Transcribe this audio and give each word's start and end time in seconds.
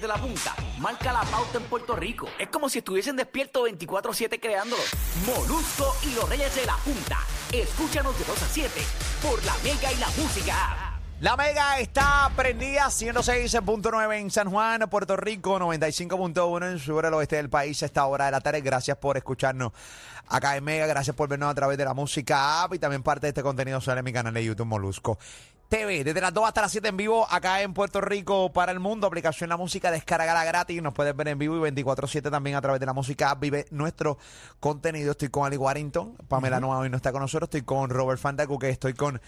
De 0.00 0.06
la 0.06 0.18
Punta 0.18 0.54
marca 0.78 1.10
la 1.10 1.22
pauta 1.22 1.56
en 1.56 1.64
Puerto 1.64 1.96
Rico. 1.96 2.28
Es 2.38 2.48
como 2.48 2.68
si 2.68 2.78
estuviesen 2.78 3.16
despiertos 3.16 3.66
24-7 3.66 4.38
creándolo. 4.38 4.82
Molusco 5.24 5.96
y 6.02 6.14
los 6.14 6.28
Reyes 6.28 6.54
de 6.54 6.66
la 6.66 6.76
Punta. 6.76 7.18
Escúchanos 7.50 8.18
de 8.18 8.24
2 8.26 8.42
a 8.42 8.46
7 8.46 8.82
por 9.22 9.42
la 9.46 9.54
Mega 9.64 9.90
y 9.90 9.96
la 9.96 10.08
Música. 10.08 10.85
La 11.18 11.34
Mega 11.34 11.80
está 11.80 12.30
prendida 12.36 12.88
106.9 12.88 14.18
en 14.18 14.30
San 14.30 14.50
Juan, 14.50 14.80
Puerto 14.90 15.16
Rico, 15.16 15.58
95.1 15.58 16.72
en 16.72 16.78
sur 16.78 17.06
el 17.06 17.14
oeste 17.14 17.36
del 17.36 17.48
país 17.48 17.82
a 17.82 17.86
esta 17.86 18.04
hora 18.04 18.26
de 18.26 18.32
la 18.32 18.42
tarde. 18.42 18.60
Gracias 18.60 18.98
por 18.98 19.16
escucharnos 19.16 19.72
acá 20.28 20.58
en 20.58 20.64
Mega, 20.64 20.86
gracias 20.86 21.16
por 21.16 21.26
vernos 21.30 21.50
a 21.50 21.54
través 21.54 21.78
de 21.78 21.86
la 21.86 21.94
música 21.94 22.62
app 22.62 22.74
y 22.74 22.78
también 22.78 23.02
parte 23.02 23.26
de 23.26 23.28
este 23.28 23.42
contenido 23.42 23.80
sale 23.80 24.00
en 24.00 24.04
mi 24.04 24.12
canal 24.12 24.34
de 24.34 24.44
YouTube 24.44 24.66
Molusco 24.66 25.18
TV. 25.70 26.04
Desde 26.04 26.20
las 26.20 26.34
2 26.34 26.46
hasta 26.46 26.60
las 26.60 26.72
7 26.72 26.86
en 26.88 26.98
vivo 26.98 27.26
acá 27.30 27.62
en 27.62 27.72
Puerto 27.72 28.02
Rico 28.02 28.52
para 28.52 28.70
el 28.70 28.78
mundo. 28.78 29.06
Aplicación 29.06 29.48
La 29.48 29.56
Música, 29.56 29.90
descargala 29.90 30.44
gratis. 30.44 30.82
Nos 30.82 30.92
puedes 30.92 31.16
ver 31.16 31.28
en 31.28 31.38
vivo 31.38 31.56
y 31.56 31.70
24-7 31.70 32.30
también 32.30 32.56
a 32.56 32.60
través 32.60 32.78
de 32.78 32.84
la 32.84 32.92
música 32.92 33.30
app. 33.30 33.40
Vive 33.40 33.64
nuestro 33.70 34.18
contenido. 34.60 35.12
Estoy 35.12 35.30
con 35.30 35.46
Ali 35.46 35.56
Warrington. 35.56 36.14
Pamela 36.28 36.60
Noa 36.60 36.78
hoy 36.78 36.90
no 36.90 36.98
está 36.98 37.10
con 37.10 37.22
nosotros. 37.22 37.48
Estoy 37.48 37.62
con 37.62 37.88
Robert 37.88 38.20
Fandacu, 38.20 38.58
que 38.58 38.68
estoy 38.68 38.92
con 38.92 39.18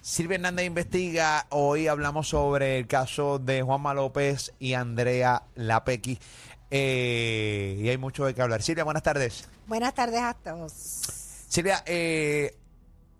Silvia 0.00 0.36
Hernández 0.36 0.66
Investiga. 0.66 1.46
Hoy 1.50 1.86
hablamos 1.88 2.28
sobre 2.28 2.78
el 2.78 2.86
caso 2.86 3.38
de 3.38 3.62
Juanma 3.62 3.94
López 3.94 4.52
y 4.58 4.74
Andrea 4.74 5.42
Lapequi. 5.54 6.18
Eh, 6.70 7.78
y 7.80 7.88
hay 7.88 7.98
mucho 7.98 8.24
de 8.24 8.34
qué 8.34 8.42
hablar. 8.42 8.62
Silvia, 8.62 8.84
buenas 8.84 9.02
tardes. 9.02 9.48
Buenas 9.66 9.94
tardes 9.94 10.20
a 10.20 10.34
todos. 10.34 10.72
Silvia, 11.48 11.82
eh, 11.86 12.58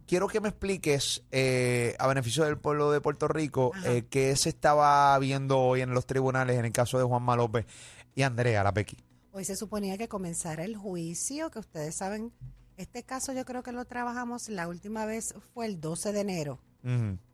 quiero 0.08 0.26
que 0.26 0.40
me 0.40 0.48
expliques, 0.48 1.22
eh, 1.30 1.94
a 1.98 2.06
beneficio 2.08 2.44
del 2.44 2.58
pueblo 2.58 2.90
de 2.90 3.00
Puerto 3.00 3.28
Rico, 3.28 3.72
eh, 3.84 4.04
qué 4.10 4.34
se 4.36 4.48
estaba 4.48 5.16
viendo 5.18 5.60
hoy 5.60 5.82
en 5.82 5.90
los 5.90 6.06
tribunales 6.06 6.58
en 6.58 6.64
el 6.64 6.72
caso 6.72 6.98
de 6.98 7.04
Juanma 7.04 7.36
López 7.36 7.66
y 8.14 8.22
Andrea 8.22 8.64
Lapequi. 8.64 8.96
Hoy 9.32 9.44
se 9.44 9.54
suponía 9.54 9.98
que 9.98 10.08
comenzara 10.08 10.64
el 10.64 10.76
juicio, 10.76 11.50
que 11.50 11.58
ustedes 11.58 11.94
saben, 11.94 12.32
este 12.76 13.02
caso 13.02 13.32
yo 13.32 13.44
creo 13.44 13.62
que 13.62 13.72
lo 13.72 13.84
trabajamos 13.84 14.48
la 14.48 14.66
última 14.66 15.04
vez 15.04 15.34
fue 15.54 15.66
el 15.66 15.80
12 15.80 16.12
de 16.12 16.20
enero, 16.20 16.58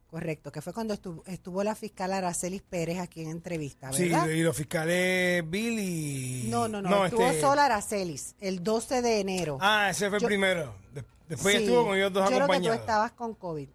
Correcto, 0.06 0.53
que 0.53 0.62
fue 0.62 0.73
cuando 0.73 0.95
estuvo, 0.95 1.25
estuvo 1.27 1.64
la 1.64 1.75
fiscal 1.75 2.12
Aracelis 2.12 2.62
Pérez 2.62 3.00
aquí 3.00 3.23
en 3.23 3.31
entrevista, 3.31 3.92
Sí, 3.92 4.09
¿verdad? 4.09 4.28
y 4.28 4.43
los 4.43 4.56
fiscales 4.56 5.43
Bill 5.50 5.78
y... 5.81 6.47
no, 6.49 6.69
no, 6.69 6.81
no, 6.81 7.05
estuvo 7.06 7.27
este- 7.27 7.41
sola 7.41 7.65
Aracelis 7.65 8.37
el 8.41 8.62
12 8.62 9.03
de 9.03 9.21
enero. 9.21 9.59
Ah, 9.60 9.88
ese 9.91 10.09
fue 10.10 10.21
Yo- 10.21 10.27
el 10.27 10.28
primero. 10.28 10.75
De- 10.93 11.04
después 11.28 11.56
Sí, 11.56 11.65
estuvo 11.65 11.87
con 11.87 11.97
ellos 11.97 12.12
dos 12.12 12.22
Yo 12.31 12.37
creo 12.37 12.41
que 12.43 12.47
tú 12.47 12.53
acompañados. 12.53 12.78
estabas 12.81 13.12
con 13.12 13.34
COVID. 13.34 13.69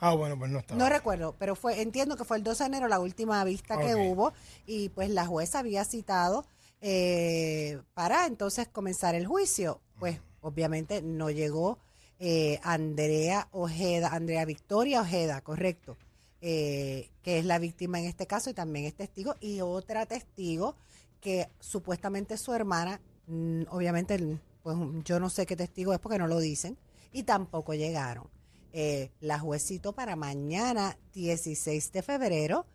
Ah, 0.00 0.14
bueno, 0.14 0.38
pues 0.38 0.50
no 0.50 0.58
estaba. 0.58 0.78
No 0.78 0.88
recuerdo, 0.90 1.34
pero 1.38 1.56
fue 1.56 1.80
entiendo 1.80 2.16
que 2.16 2.24
fue 2.24 2.36
el 2.36 2.44
12 2.44 2.64
de 2.64 2.68
enero 2.68 2.86
la 2.88 3.00
última 3.00 3.42
vista 3.44 3.78
que 3.78 3.94
hubo 3.96 4.32
y 4.66 4.90
pues 4.90 5.08
la 5.10 5.26
jueza 5.26 5.58
había 5.60 5.84
citado 5.86 6.44
eh, 6.82 7.80
para 7.94 8.26
entonces 8.26 8.68
comenzar 8.68 9.14
el 9.14 9.26
juicio. 9.26 9.80
Pues 9.98 10.20
obviamente 10.42 11.00
no 11.02 11.30
llegó 11.30 11.78
eh, 12.18 12.58
Andrea 12.62 13.48
Ojeda, 13.52 14.08
Andrea 14.08 14.44
Victoria 14.44 15.00
Ojeda, 15.00 15.40
correcto, 15.40 15.96
eh, 16.40 17.10
que 17.22 17.38
es 17.38 17.44
la 17.44 17.58
víctima 17.58 18.00
en 18.00 18.06
este 18.06 18.26
caso 18.26 18.50
y 18.50 18.54
también 18.54 18.86
es 18.86 18.94
testigo 18.94 19.34
y 19.40 19.60
otra 19.60 20.06
testigo 20.06 20.76
que 21.20 21.48
supuestamente 21.60 22.34
es 22.34 22.40
su 22.40 22.52
hermana, 22.54 23.00
mm, 23.26 23.62
obviamente 23.70 24.38
pues 24.62 24.76
yo 25.04 25.20
no 25.20 25.30
sé 25.30 25.46
qué 25.46 25.56
testigo 25.56 25.92
es 25.92 26.00
porque 26.00 26.18
no 26.18 26.26
lo 26.26 26.38
dicen 26.38 26.76
y 27.12 27.22
tampoco 27.22 27.74
llegaron 27.74 28.28
eh, 28.72 29.10
la 29.20 29.38
juez 29.38 29.64
citó 29.64 29.92
para 29.92 30.14
mañana 30.14 30.98
16 31.14 31.92
de 31.92 32.02
febrero 32.02 32.66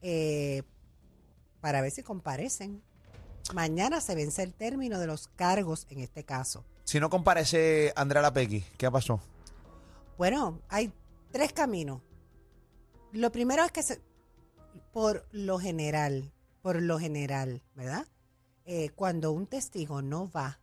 eh, 0.00 0.62
para 1.60 1.80
ver 1.80 1.90
si 1.90 2.02
comparecen. 2.02 2.82
Mañana 3.54 4.00
se 4.00 4.14
vence 4.14 4.42
el 4.42 4.54
término 4.54 4.98
de 4.98 5.06
los 5.06 5.28
cargos 5.28 5.86
en 5.90 6.00
este 6.00 6.24
caso. 6.24 6.64
Si 6.84 7.00
no 7.00 7.10
comparece 7.10 7.92
Andrea 7.96 8.22
Lapequi, 8.22 8.64
¿qué 8.76 8.90
pasó? 8.90 9.20
Bueno, 10.18 10.60
hay 10.68 10.92
tres 11.30 11.52
caminos. 11.52 12.02
Lo 13.12 13.32
primero 13.32 13.64
es 13.64 13.72
que 13.72 13.82
se, 13.82 14.00
por 14.92 15.26
lo 15.32 15.58
general, 15.58 16.32
por 16.62 16.80
lo 16.80 16.98
general, 16.98 17.62
¿verdad? 17.74 18.06
Eh, 18.64 18.90
cuando 18.94 19.32
un 19.32 19.46
testigo 19.46 20.02
no 20.02 20.30
va, 20.30 20.60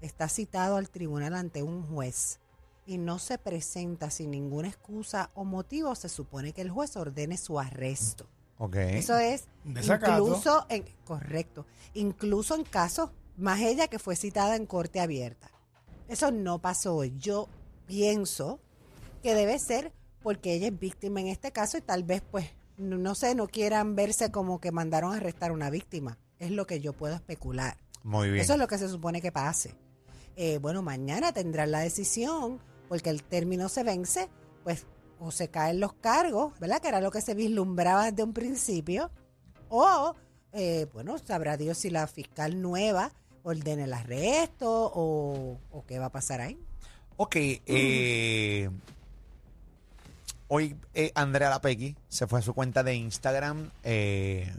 está 0.00 0.28
citado 0.28 0.76
al 0.76 0.90
tribunal 0.90 1.34
ante 1.34 1.62
un 1.62 1.82
juez 1.82 2.40
y 2.86 2.98
no 2.98 3.18
se 3.18 3.38
presenta 3.38 4.10
sin 4.10 4.30
ninguna 4.30 4.68
excusa 4.68 5.30
o 5.34 5.44
motivo, 5.44 5.94
se 5.94 6.08
supone 6.08 6.52
que 6.52 6.62
el 6.62 6.70
juez 6.70 6.96
ordene 6.96 7.36
su 7.36 7.60
arresto. 7.60 8.26
Ok. 8.58 8.76
Eso 8.76 9.16
es 9.18 9.44
Desacato. 9.64 10.24
incluso 10.24 10.66
en 10.68 10.84
correcto, 11.04 11.66
incluso 11.94 12.54
en 12.56 12.64
casos 12.64 13.10
más 13.38 13.60
ella 13.60 13.88
que 13.88 13.98
fue 13.98 14.16
citada 14.16 14.56
en 14.56 14.66
corte 14.66 15.00
abierta. 15.00 15.50
Eso 16.08 16.30
no 16.30 16.60
pasó 16.60 16.96
hoy. 16.96 17.14
Yo 17.18 17.48
pienso 17.86 18.60
que 19.22 19.34
debe 19.34 19.58
ser 19.58 19.92
porque 20.22 20.54
ella 20.54 20.68
es 20.68 20.78
víctima 20.78 21.20
en 21.20 21.28
este 21.28 21.52
caso 21.52 21.78
y 21.78 21.80
tal 21.80 22.02
vez 22.02 22.22
pues 22.30 22.46
no, 22.76 22.96
no 22.96 23.14
sé, 23.14 23.34
no 23.34 23.48
quieran 23.48 23.96
verse 23.96 24.30
como 24.30 24.60
que 24.60 24.72
mandaron 24.72 25.12
a 25.12 25.16
arrestar 25.16 25.50
a 25.50 25.54
una 25.54 25.70
víctima. 25.70 26.18
Es 26.38 26.50
lo 26.50 26.66
que 26.66 26.80
yo 26.80 26.92
puedo 26.92 27.14
especular. 27.14 27.76
Muy 28.04 28.30
bien. 28.30 28.42
Eso 28.42 28.54
es 28.54 28.58
lo 28.58 28.68
que 28.68 28.78
se 28.78 28.88
supone 28.88 29.20
que 29.20 29.32
pase. 29.32 29.74
Eh, 30.36 30.58
bueno, 30.58 30.82
mañana 30.82 31.32
tendrán 31.32 31.72
la 31.72 31.80
decisión, 31.80 32.60
porque 32.88 33.10
el 33.10 33.24
término 33.24 33.68
se 33.68 33.82
vence, 33.82 34.28
pues 34.62 34.86
o 35.18 35.32
se 35.32 35.48
caen 35.48 35.80
los 35.80 35.94
cargos, 35.94 36.58
¿verdad? 36.60 36.80
Que 36.80 36.88
era 36.88 37.00
lo 37.00 37.10
que 37.10 37.20
se 37.20 37.34
vislumbraba 37.34 38.04
desde 38.04 38.22
un 38.22 38.32
principio, 38.32 39.10
o, 39.68 40.14
eh, 40.52 40.86
bueno, 40.92 41.18
sabrá 41.18 41.56
Dios 41.56 41.78
si 41.78 41.90
la 41.90 42.06
fiscal 42.06 42.62
nueva 42.62 43.12
ordena 43.48 43.84
el 43.84 43.92
arresto 43.92 44.68
o, 44.94 45.58
o 45.70 45.84
qué 45.86 45.98
va 45.98 46.06
a 46.06 46.12
pasar 46.12 46.40
ahí. 46.40 46.58
Ok, 47.16 47.34
eh, 47.36 48.70
hoy 50.48 50.76
eh, 50.94 51.10
Andrea 51.14 51.50
Lapequi 51.50 51.96
se 52.08 52.26
fue 52.26 52.38
a 52.38 52.42
su 52.42 52.54
cuenta 52.54 52.82
de 52.82 52.94
Instagram 52.94 53.70
eh, 53.82 54.52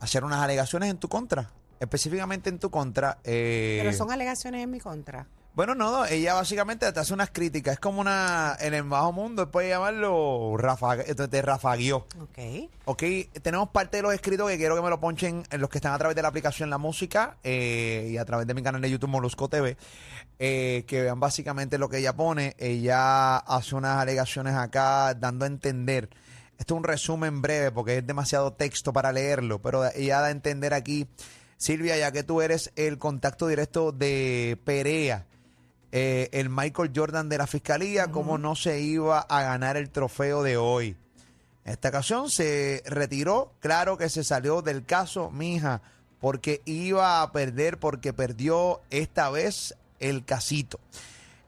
a 0.00 0.04
hacer 0.04 0.24
unas 0.24 0.40
alegaciones 0.40 0.90
en 0.90 0.98
tu 0.98 1.08
contra, 1.08 1.50
específicamente 1.80 2.48
en 2.50 2.58
tu 2.58 2.70
contra. 2.70 3.18
eh, 3.24 3.78
Pero 3.82 3.96
son 3.96 4.12
alegaciones 4.12 4.62
en 4.62 4.70
mi 4.70 4.78
contra. 4.80 5.26
Bueno, 5.54 5.74
no, 5.74 6.06
ella 6.06 6.34
básicamente 6.34 6.90
te 6.92 7.00
hace 7.00 7.12
unas 7.12 7.30
críticas, 7.30 7.74
es 7.74 7.80
como 7.80 8.00
una, 8.00 8.56
en 8.60 8.74
el 8.74 8.84
bajo 8.84 9.12
mundo, 9.12 9.50
puede 9.50 9.70
llamarlo, 9.70 10.56
rafa, 10.56 10.98
te 10.98 11.42
rafagueó. 11.42 12.06
Ok. 12.20 12.70
Ok, 12.84 13.02
tenemos 13.42 13.68
parte 13.70 13.96
de 13.96 14.04
los 14.04 14.14
escritos 14.14 14.48
que 14.48 14.56
quiero 14.56 14.76
que 14.76 14.82
me 14.82 14.88
lo 14.88 15.00
ponchen 15.00 15.42
en 15.50 15.60
los 15.60 15.68
que 15.68 15.78
están 15.78 15.92
a 15.94 15.98
través 15.98 16.14
de 16.14 16.22
la 16.22 16.28
aplicación 16.28 16.70
La 16.70 16.78
Música 16.78 17.38
eh, 17.42 18.08
y 18.12 18.18
a 18.18 18.24
través 18.24 18.46
de 18.46 18.54
mi 18.54 18.62
canal 18.62 18.80
de 18.80 18.88
YouTube 18.88 19.10
Molusco 19.10 19.48
TV, 19.48 19.76
eh, 20.38 20.84
que 20.86 21.02
vean 21.02 21.18
básicamente 21.18 21.76
lo 21.76 21.88
que 21.88 21.98
ella 21.98 22.14
pone. 22.14 22.54
Ella 22.58 23.38
hace 23.38 23.74
unas 23.74 23.98
alegaciones 23.98 24.54
acá 24.54 25.12
dando 25.14 25.44
a 25.44 25.48
entender, 25.48 26.08
esto 26.58 26.74
es 26.74 26.78
un 26.78 26.84
resumen 26.84 27.40
breve 27.40 27.70
porque 27.70 27.98
es 27.98 28.06
demasiado 28.06 28.52
texto 28.52 28.92
para 28.92 29.12
leerlo, 29.12 29.60
pero 29.60 29.84
ella 29.92 30.20
da 30.20 30.26
a 30.26 30.30
entender 30.30 30.74
aquí, 30.74 31.08
Silvia, 31.56 31.96
ya 31.96 32.12
que 32.12 32.22
tú 32.22 32.42
eres 32.42 32.72
el 32.76 32.98
contacto 32.98 33.46
directo 33.46 33.92
de 33.92 34.58
Perea, 34.64 35.26
eh, 35.92 36.28
el 36.32 36.50
Michael 36.50 36.92
Jordan 36.94 37.28
de 37.28 37.38
la 37.38 37.46
Fiscalía, 37.46 38.08
cómo 38.08 38.38
no 38.38 38.54
se 38.54 38.80
iba 38.80 39.20
a 39.20 39.42
ganar 39.42 39.76
el 39.76 39.90
trofeo 39.90 40.42
de 40.42 40.56
hoy. 40.56 40.96
En 41.64 41.72
esta 41.72 41.88
ocasión 41.88 42.30
se 42.30 42.82
retiró, 42.86 43.52
claro 43.60 43.96
que 43.96 44.08
se 44.08 44.24
salió 44.24 44.62
del 44.62 44.84
caso, 44.84 45.30
mija, 45.30 45.82
porque 46.20 46.62
iba 46.64 47.22
a 47.22 47.32
perder, 47.32 47.78
porque 47.78 48.12
perdió 48.12 48.80
esta 48.90 49.30
vez 49.30 49.74
el 50.00 50.24
casito. 50.24 50.78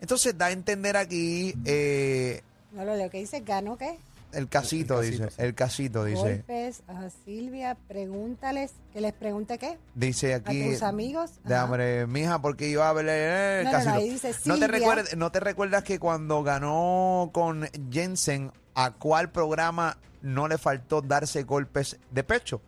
Entonces 0.00 0.36
da 0.36 0.46
a 0.46 0.50
entender 0.52 0.96
aquí 0.96 1.54
eh, 1.64 2.42
No 2.72 2.84
lo 2.84 2.96
leo. 2.96 3.10
¿Qué 3.10 3.18
dice? 3.18 3.40
¿Ganó 3.40 3.76
qué? 3.76 3.98
El 4.32 4.48
casito, 4.48 5.00
El 5.00 5.00
casito, 5.00 5.00
dice. 5.00 5.30
sí. 5.30 5.34
El 5.42 5.54
casito, 5.54 6.04
dice. 6.04 6.20
Golpes 6.20 6.82
a 6.88 7.08
Silvia. 7.24 7.76
Pregúntales. 7.88 8.72
Que 8.92 9.00
les 9.00 9.12
pregunte 9.12 9.58
qué. 9.58 9.78
Dice 9.94 10.34
A 10.34 10.38
aquí. 10.38 10.70
tus 10.72 10.82
amigos. 10.82 11.32
Hambre, 11.44 12.06
mija, 12.06 12.40
porque 12.40 12.68
iba 12.68 12.88
a 12.88 12.92
ver 12.92 13.06
el 13.08 13.64
No, 13.64 13.70
no, 13.72 13.78
no, 13.78 13.84
casito. 13.84 13.94
ahí 13.98 14.10
dice 14.10 14.34
¿No, 14.46 14.58
te 14.58 14.66
recuerdas, 14.66 15.16
¿No 15.16 15.30
te 15.32 15.40
recuerdas 15.40 15.84
que 15.84 15.98
cuando 15.98 16.42
ganó 16.42 17.30
con 17.32 17.68
Jensen, 17.90 18.52
a 18.74 18.92
cuál 18.92 19.30
programa 19.30 19.98
no 20.22 20.48
le 20.48 20.58
faltó 20.58 21.00
darse 21.02 21.42
golpes 21.44 21.98
de 22.10 22.24
pecho? 22.24 22.60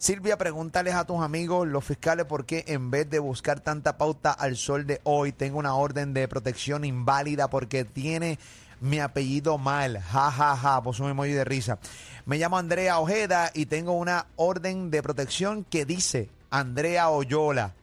Silvia, 0.00 0.38
pregúntales 0.38 0.94
a 0.94 1.04
tus 1.04 1.20
amigos, 1.20 1.66
los 1.66 1.84
fiscales, 1.84 2.24
por 2.24 2.46
qué 2.46 2.62
en 2.68 2.88
vez 2.88 3.10
de 3.10 3.18
buscar 3.18 3.58
tanta 3.58 3.98
pauta 3.98 4.30
al 4.30 4.56
sol 4.56 4.86
de 4.86 5.00
hoy, 5.02 5.32
tengo 5.32 5.58
una 5.58 5.74
orden 5.74 6.14
de 6.14 6.28
protección 6.28 6.84
inválida 6.84 7.50
porque 7.50 7.84
tiene 7.84 8.38
mi 8.80 9.00
apellido 9.00 9.58
mal. 9.58 10.00
Ja, 10.00 10.30
ja, 10.30 10.56
ja. 10.56 10.82
Puso 10.82 11.04
un 11.04 11.10
emoji 11.10 11.32
de 11.32 11.44
risa. 11.44 11.78
Me 12.26 12.38
llamo 12.38 12.58
Andrea 12.58 12.98
Ojeda 12.98 13.50
y 13.54 13.66
tengo 13.66 13.92
una 13.92 14.26
orden 14.36 14.90
de 14.90 15.02
protección 15.02 15.64
que 15.64 15.84
dice 15.84 16.28
Andrea 16.50 17.10
Oyola. 17.10 17.74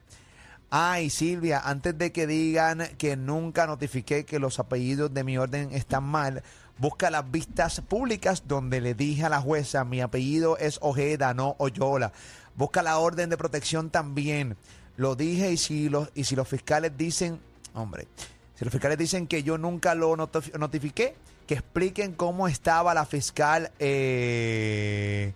Ay, 0.70 1.10
Silvia, 1.10 1.62
antes 1.64 1.96
de 1.96 2.12
que 2.12 2.26
digan 2.26 2.88
que 2.98 3.16
nunca 3.16 3.66
notifiqué 3.66 4.24
que 4.24 4.38
los 4.38 4.58
apellidos 4.58 5.14
de 5.14 5.22
mi 5.22 5.38
orden 5.38 5.72
están 5.72 6.04
mal, 6.04 6.42
busca 6.78 7.08
las 7.08 7.30
vistas 7.30 7.80
públicas 7.80 8.42
donde 8.46 8.80
le 8.80 8.94
dije 8.94 9.24
a 9.24 9.28
la 9.28 9.40
jueza, 9.40 9.84
mi 9.84 10.00
apellido 10.00 10.58
es 10.58 10.78
Ojeda, 10.82 11.34
no 11.34 11.54
Oyola. 11.58 12.12
Busca 12.56 12.82
la 12.82 12.98
orden 12.98 13.30
de 13.30 13.36
protección 13.36 13.90
también. 13.90 14.56
Lo 14.96 15.14
dije 15.14 15.52
y 15.52 15.56
si 15.56 15.88
los, 15.88 16.10
y 16.14 16.24
si 16.24 16.34
los 16.34 16.48
fiscales 16.48 16.92
dicen, 16.96 17.38
hombre, 17.74 18.08
si 18.56 18.64
los 18.64 18.72
fiscales 18.72 18.98
dicen 18.98 19.26
que 19.26 19.42
yo 19.42 19.58
nunca 19.58 19.94
lo 19.94 20.16
notif- 20.16 20.56
notifiqué, 20.58 21.14
que 21.46 21.54
expliquen 21.54 22.12
cómo 22.14 22.48
estaba 22.48 22.92
la 22.94 23.04
fiscal 23.06 23.70
eh, 23.78 25.32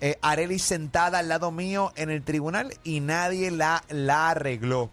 eh, 0.00 0.18
Arely 0.22 0.58
sentada 0.58 1.18
al 1.18 1.28
lado 1.28 1.50
mío 1.50 1.92
en 1.96 2.10
el 2.10 2.22
tribunal 2.22 2.72
y 2.84 3.00
nadie 3.00 3.50
la, 3.50 3.82
la 3.88 4.30
arregló. 4.30 4.90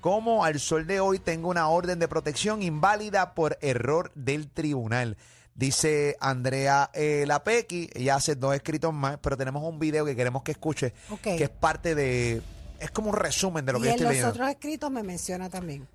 Como 0.00 0.44
al 0.44 0.60
sol 0.60 0.86
de 0.86 1.00
hoy 1.00 1.18
tengo 1.18 1.48
una 1.48 1.68
orden 1.68 1.98
de 1.98 2.08
protección 2.08 2.62
inválida 2.62 3.34
por 3.34 3.56
error 3.62 4.10
del 4.14 4.48
tribunal. 4.48 5.16
Dice 5.54 6.16
Andrea 6.20 6.90
eh, 6.92 7.24
Lapequi, 7.26 7.88
ella 7.94 8.16
hace 8.16 8.34
dos 8.34 8.54
escritos 8.54 8.92
más, 8.92 9.18
pero 9.22 9.36
tenemos 9.36 9.62
un 9.62 9.78
video 9.78 10.04
que 10.04 10.16
queremos 10.16 10.42
que 10.42 10.50
escuche, 10.52 10.92
Ok. 11.10 11.20
que 11.22 11.44
es 11.44 11.48
parte 11.50 11.94
de, 11.94 12.42
es 12.80 12.90
como 12.90 13.10
un 13.10 13.16
resumen 13.16 13.64
de 13.64 13.72
lo 13.72 13.78
y 13.78 13.82
que 13.82 13.88
en 13.88 13.94
estoy 13.94 14.04
los 14.06 14.12
leyendo. 14.14 14.30
otros 14.32 14.48
escritos 14.50 14.90
me 14.90 15.02
menciona 15.04 15.48
también. 15.48 15.86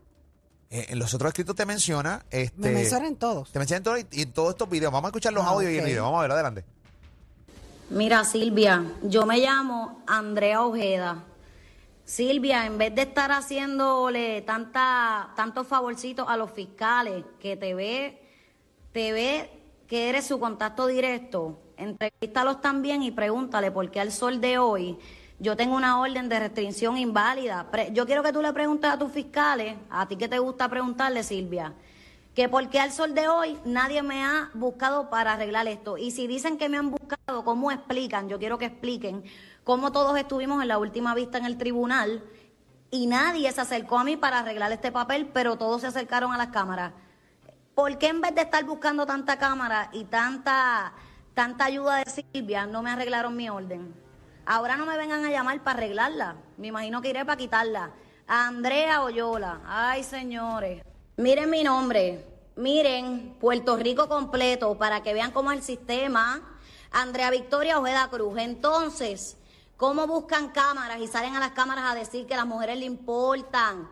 Eh, 0.71 0.85
en 0.89 0.99
los 0.99 1.13
otros 1.13 1.29
escritos 1.29 1.55
te 1.55 1.65
menciona, 1.65 2.23
este, 2.29 2.59
Me 2.59 2.71
mencionan 2.71 3.15
todos. 3.15 3.51
te 3.51 3.57
menciona 3.57 3.77
en 3.77 3.83
todo 3.83 3.97
y, 3.97 4.05
y 4.11 4.21
en 4.23 4.31
todos 4.33 4.51
estos 4.51 4.69
videos. 4.69 4.91
Vamos 4.93 5.07
a 5.07 5.09
escuchar 5.09 5.33
los 5.33 5.43
Ah, 5.45 5.49
audios 5.49 5.71
y 5.71 5.75
el 5.75 5.81
ok. 5.81 5.87
video. 5.87 6.03
Vamos 6.03 6.19
a 6.19 6.21
ver, 6.23 6.31
adelante. 6.31 6.63
Mira, 7.89 8.23
Silvia, 8.23 8.83
yo 9.01 9.25
me 9.25 9.39
llamo 9.39 10.03
Andrea 10.05 10.61
Ojeda. 10.63 11.23
Silvia, 12.05 12.65
en 12.67 12.77
vez 12.77 12.93
de 12.93 13.03
estar 13.03 13.31
haciéndole 13.31 14.41
tanta, 14.43 15.31
tantos 15.35 15.65
favorcitos 15.67 16.27
a 16.29 16.37
los 16.37 16.51
fiscales, 16.51 17.23
que 17.39 17.55
te 17.57 17.73
ve, 17.73 18.21
te 18.91 19.11
ve 19.11 19.49
que 19.87 20.09
eres 20.09 20.27
su 20.27 20.39
contacto 20.39 20.85
directo, 20.87 21.59
entrevístalos 21.77 22.61
también 22.61 23.01
y 23.03 23.09
pregúntale 23.11 23.71
por 23.71 23.89
qué 23.89 23.99
al 23.99 24.11
sol 24.11 24.39
de 24.41 24.57
hoy 24.59 24.99
yo 25.39 25.55
tengo 25.55 25.75
una 25.75 25.99
orden 26.01 26.27
de 26.27 26.37
restricción 26.37 26.97
inválida. 26.97 27.65
Yo 27.93 28.05
quiero 28.05 28.21
que 28.23 28.33
tú 28.33 28.41
le 28.41 28.51
preguntes 28.51 28.91
a 28.91 28.99
tus 28.99 29.11
fiscales, 29.11 29.77
a 29.89 30.05
ti 30.05 30.17
que 30.17 30.27
te 30.27 30.37
gusta 30.37 30.67
preguntarle, 30.67 31.23
Silvia, 31.23 31.73
que 32.35 32.49
por 32.49 32.69
qué 32.69 32.81
al 32.81 32.91
sol 32.91 33.13
de 33.13 33.29
hoy 33.29 33.57
nadie 33.63 34.03
me 34.03 34.23
ha 34.23 34.51
buscado 34.53 35.09
para 35.09 35.33
arreglar 35.33 35.67
esto. 35.67 35.97
Y 35.97 36.11
si 36.11 36.27
dicen 36.27 36.57
que 36.57 36.67
me 36.67 36.77
han 36.77 36.91
buscado, 36.91 37.45
¿cómo 37.45 37.71
explican? 37.71 38.27
Yo 38.27 38.37
quiero 38.37 38.57
que 38.57 38.65
expliquen 38.65 39.23
cómo 39.63 39.93
todos 39.93 40.17
estuvimos 40.17 40.61
en 40.61 40.67
la 40.67 40.77
última 40.77 41.15
vista 41.15 41.37
en 41.37 41.45
el 41.45 41.57
tribunal 41.57 42.21
y 42.91 43.07
nadie 43.07 43.49
se 43.53 43.61
acercó 43.61 43.97
a 43.97 44.03
mí 44.03 44.17
para 44.17 44.39
arreglar 44.39 44.73
este 44.73 44.91
papel, 44.91 45.29
pero 45.33 45.57
todos 45.57 45.81
se 45.81 45.87
acercaron 45.87 46.33
a 46.33 46.37
las 46.37 46.47
cámaras. 46.47 46.91
¿Por 47.75 47.97
qué 47.97 48.07
en 48.07 48.19
vez 48.19 48.35
de 48.35 48.41
estar 48.41 48.65
buscando 48.65 49.05
tanta 49.05 49.39
cámara 49.39 49.89
y 49.93 50.03
tanta, 50.03 50.91
tanta 51.33 51.63
ayuda 51.63 52.03
de 52.03 52.25
Silvia, 52.33 52.65
no 52.65 52.83
me 52.83 52.91
arreglaron 52.91 53.37
mi 53.37 53.49
orden? 53.49 54.08
Ahora 54.51 54.77
no 54.77 54.87
me 54.87 54.97
vengan 54.97 55.23
a 55.23 55.29
llamar 55.29 55.63
para 55.63 55.77
arreglarla. 55.77 56.35
Me 56.57 56.69
imagino 56.69 57.03
que 57.03 57.09
iré 57.11 57.23
para 57.23 57.37
quitarla. 57.37 57.91
Andrea 58.25 59.03
Oyola. 59.03 59.61
Ay, 59.63 60.03
señores. 60.03 60.81
Miren 61.17 61.51
mi 61.51 61.63
nombre. 61.63 62.25
Miren 62.55 63.35
Puerto 63.39 63.77
Rico 63.77 64.09
completo 64.09 64.75
para 64.75 65.03
que 65.03 65.13
vean 65.13 65.29
cómo 65.33 65.51
es 65.51 65.59
el 65.59 65.63
sistema. 65.63 66.41
Andrea 66.89 67.29
Victoria 67.29 67.77
Ojeda 67.77 68.09
Cruz. 68.09 68.39
Entonces, 68.39 69.37
¿cómo 69.77 70.07
buscan 70.07 70.49
cámaras 70.49 70.99
y 70.99 71.05
salen 71.05 71.35
a 71.35 71.39
las 71.39 71.51
cámaras 71.51 71.85
a 71.85 71.93
decir 71.93 72.25
que 72.25 72.35
las 72.35 72.47
mujeres 72.47 72.79
le 72.79 72.85
importan? 72.85 73.87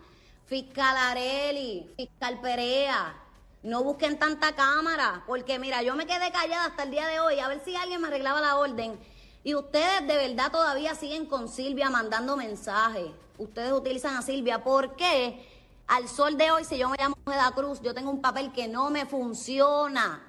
Fiscal 0.47 0.97
Areli, 0.97 1.87
Fiscal 1.95 2.41
Perea. 2.41 3.15
No 3.61 3.83
busquen 3.83 4.17
tanta 4.17 4.55
cámara, 4.55 5.23
porque 5.27 5.59
mira, 5.59 5.83
yo 5.83 5.95
me 5.95 6.07
quedé 6.07 6.31
callada 6.31 6.65
hasta 6.65 6.81
el 6.81 6.89
día 6.89 7.05
de 7.05 7.19
hoy 7.19 7.39
a 7.39 7.47
ver 7.47 7.61
si 7.63 7.75
alguien 7.75 8.01
me 8.01 8.07
arreglaba 8.07 8.41
la 8.41 8.57
orden. 8.57 8.97
Y 9.47 9.55
ustedes 9.55 10.05
de 10.05 10.17
verdad 10.17 10.51
todavía 10.51 10.93
siguen 10.93 11.25
con 11.25 11.47
Silvia 11.47 11.89
mandando 11.89 12.35
mensajes. 12.35 13.05
Ustedes 13.37 13.71
utilizan 13.71 14.17
a 14.17 14.21
Silvia. 14.21 14.61
¿Por 14.61 14.97
qué? 14.97 15.47
Al 15.87 16.09
sol 16.09 16.37
de 16.37 16.51
hoy, 16.51 16.65
si 16.65 16.77
yo 16.77 16.89
me 16.89 16.97
llamo 16.97 17.15
Ojeda 17.25 17.53
Cruz, 17.55 17.79
yo 17.81 17.93
tengo 17.93 18.11
un 18.11 18.19
papel 18.19 18.51
que 18.51 18.67
no 18.67 18.89
me 18.89 19.05
funciona. 19.05 20.21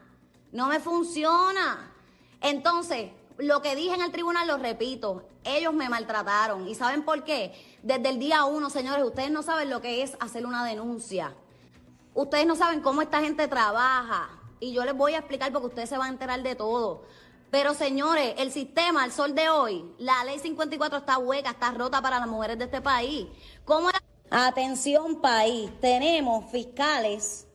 No 0.53 0.69
me 0.69 0.79
funciona. 0.79 1.93
Entonces, 2.41 3.11
lo 3.38 3.61
que 3.61 3.75
dije 3.75 3.93
en 3.93 4.03
el 4.03 4.12
tribunal 4.12 4.47
lo 4.47 4.56
repito. 4.56 5.25
Ellos 5.43 5.75
me 5.75 5.88
maltrataron. 5.88 6.69
¿Y 6.69 6.76
saben 6.76 7.05
por 7.05 7.25
qué? 7.25 7.53
Desde 7.82 8.11
el 8.11 8.20
día 8.20 8.44
uno, 8.44 8.70
señores, 8.70 9.05
ustedes 9.05 9.32
no 9.32 9.43
saben 9.43 9.69
lo 9.69 9.81
que 9.81 10.05
es 10.05 10.17
hacer 10.20 10.47
una 10.47 10.65
denuncia. 10.65 11.35
Ustedes 12.15 12.47
no 12.47 12.55
saben 12.55 12.82
cómo 12.82 13.03
esta 13.03 13.20
gente 13.20 13.49
trabaja. 13.49 14.29
Y 14.61 14.73
yo 14.73 14.85
les 14.85 14.94
voy 14.94 15.15
a 15.15 15.19
explicar 15.19 15.50
porque 15.50 15.67
ustedes 15.67 15.88
se 15.88 15.99
van 15.99 16.06
a 16.06 16.12
enterar 16.12 16.41
de 16.41 16.55
todo. 16.55 17.03
Pero 17.50 17.73
señores, 17.73 18.35
el 18.37 18.53
sistema, 18.53 19.05
al 19.05 19.12
sol 19.12 19.35
de 19.35 19.49
hoy, 19.49 19.85
la 19.99 20.23
ley 20.25 20.39
54 20.39 20.99
está 20.99 21.19
hueca, 21.19 21.50
está 21.50 21.71
rota 21.71 22.03
para 22.03 22.19
las 22.19 22.29
mujeres 22.29 22.59
de 22.59 22.65
este 22.65 22.83
país. 22.83 23.27
¿Cómo 23.65 23.89
era? 23.89 24.03
Atención 24.31 25.23
país, 25.23 25.71
tenemos 25.81 26.50
fiscales 26.50 27.47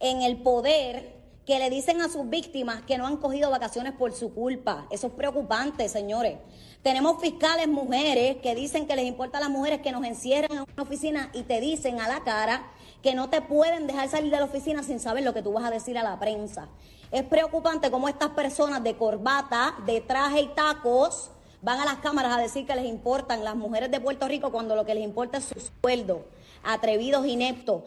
en 0.00 0.20
el 0.20 0.36
poder 0.42 1.16
que 1.46 1.58
le 1.58 1.70
dicen 1.70 2.02
a 2.02 2.10
sus 2.10 2.28
víctimas 2.28 2.82
que 2.82 2.98
no 2.98 3.06
han 3.06 3.16
cogido 3.16 3.50
vacaciones 3.50 3.94
por 3.94 4.12
su 4.12 4.34
culpa. 4.34 4.86
Eso 4.90 5.06
es 5.06 5.14
preocupante, 5.14 5.88
señores. 5.88 6.36
Tenemos 6.82 7.22
fiscales 7.22 7.66
mujeres 7.68 8.36
que 8.42 8.54
dicen 8.54 8.86
que 8.86 8.94
les 8.94 9.06
importa 9.06 9.38
a 9.38 9.40
las 9.40 9.48
mujeres 9.48 9.80
que 9.80 9.90
nos 9.90 10.04
encierran 10.04 10.58
en 10.58 10.64
una 10.70 10.82
oficina 10.82 11.30
y 11.32 11.44
te 11.44 11.62
dicen 11.62 12.00
a 12.00 12.08
la 12.08 12.22
cara 12.22 12.70
que 13.02 13.14
no 13.14 13.28
te 13.28 13.40
pueden 13.40 13.86
dejar 13.86 14.08
salir 14.08 14.30
de 14.30 14.38
la 14.38 14.44
oficina 14.44 14.82
sin 14.82 15.00
saber 15.00 15.24
lo 15.24 15.34
que 15.34 15.42
tú 15.42 15.52
vas 15.52 15.64
a 15.64 15.70
decir 15.70 15.96
a 15.98 16.02
la 16.02 16.18
prensa. 16.18 16.68
Es 17.10 17.22
preocupante 17.22 17.90
cómo 17.90 18.08
estas 18.08 18.30
personas 18.30 18.82
de 18.82 18.96
corbata, 18.96 19.74
de 19.86 20.00
traje 20.00 20.42
y 20.42 20.48
tacos 20.48 21.30
van 21.62 21.80
a 21.80 21.84
las 21.84 21.96
cámaras 21.98 22.36
a 22.36 22.40
decir 22.40 22.66
que 22.66 22.74
les 22.74 22.86
importan 22.86 23.44
las 23.44 23.56
mujeres 23.56 23.90
de 23.90 24.00
Puerto 24.00 24.28
Rico 24.28 24.52
cuando 24.52 24.76
lo 24.76 24.84
que 24.84 24.94
les 24.94 25.04
importa 25.04 25.38
es 25.38 25.44
su 25.44 25.70
sueldo. 25.80 26.26
Atrevidos, 26.62 27.26
ineptos. 27.26 27.84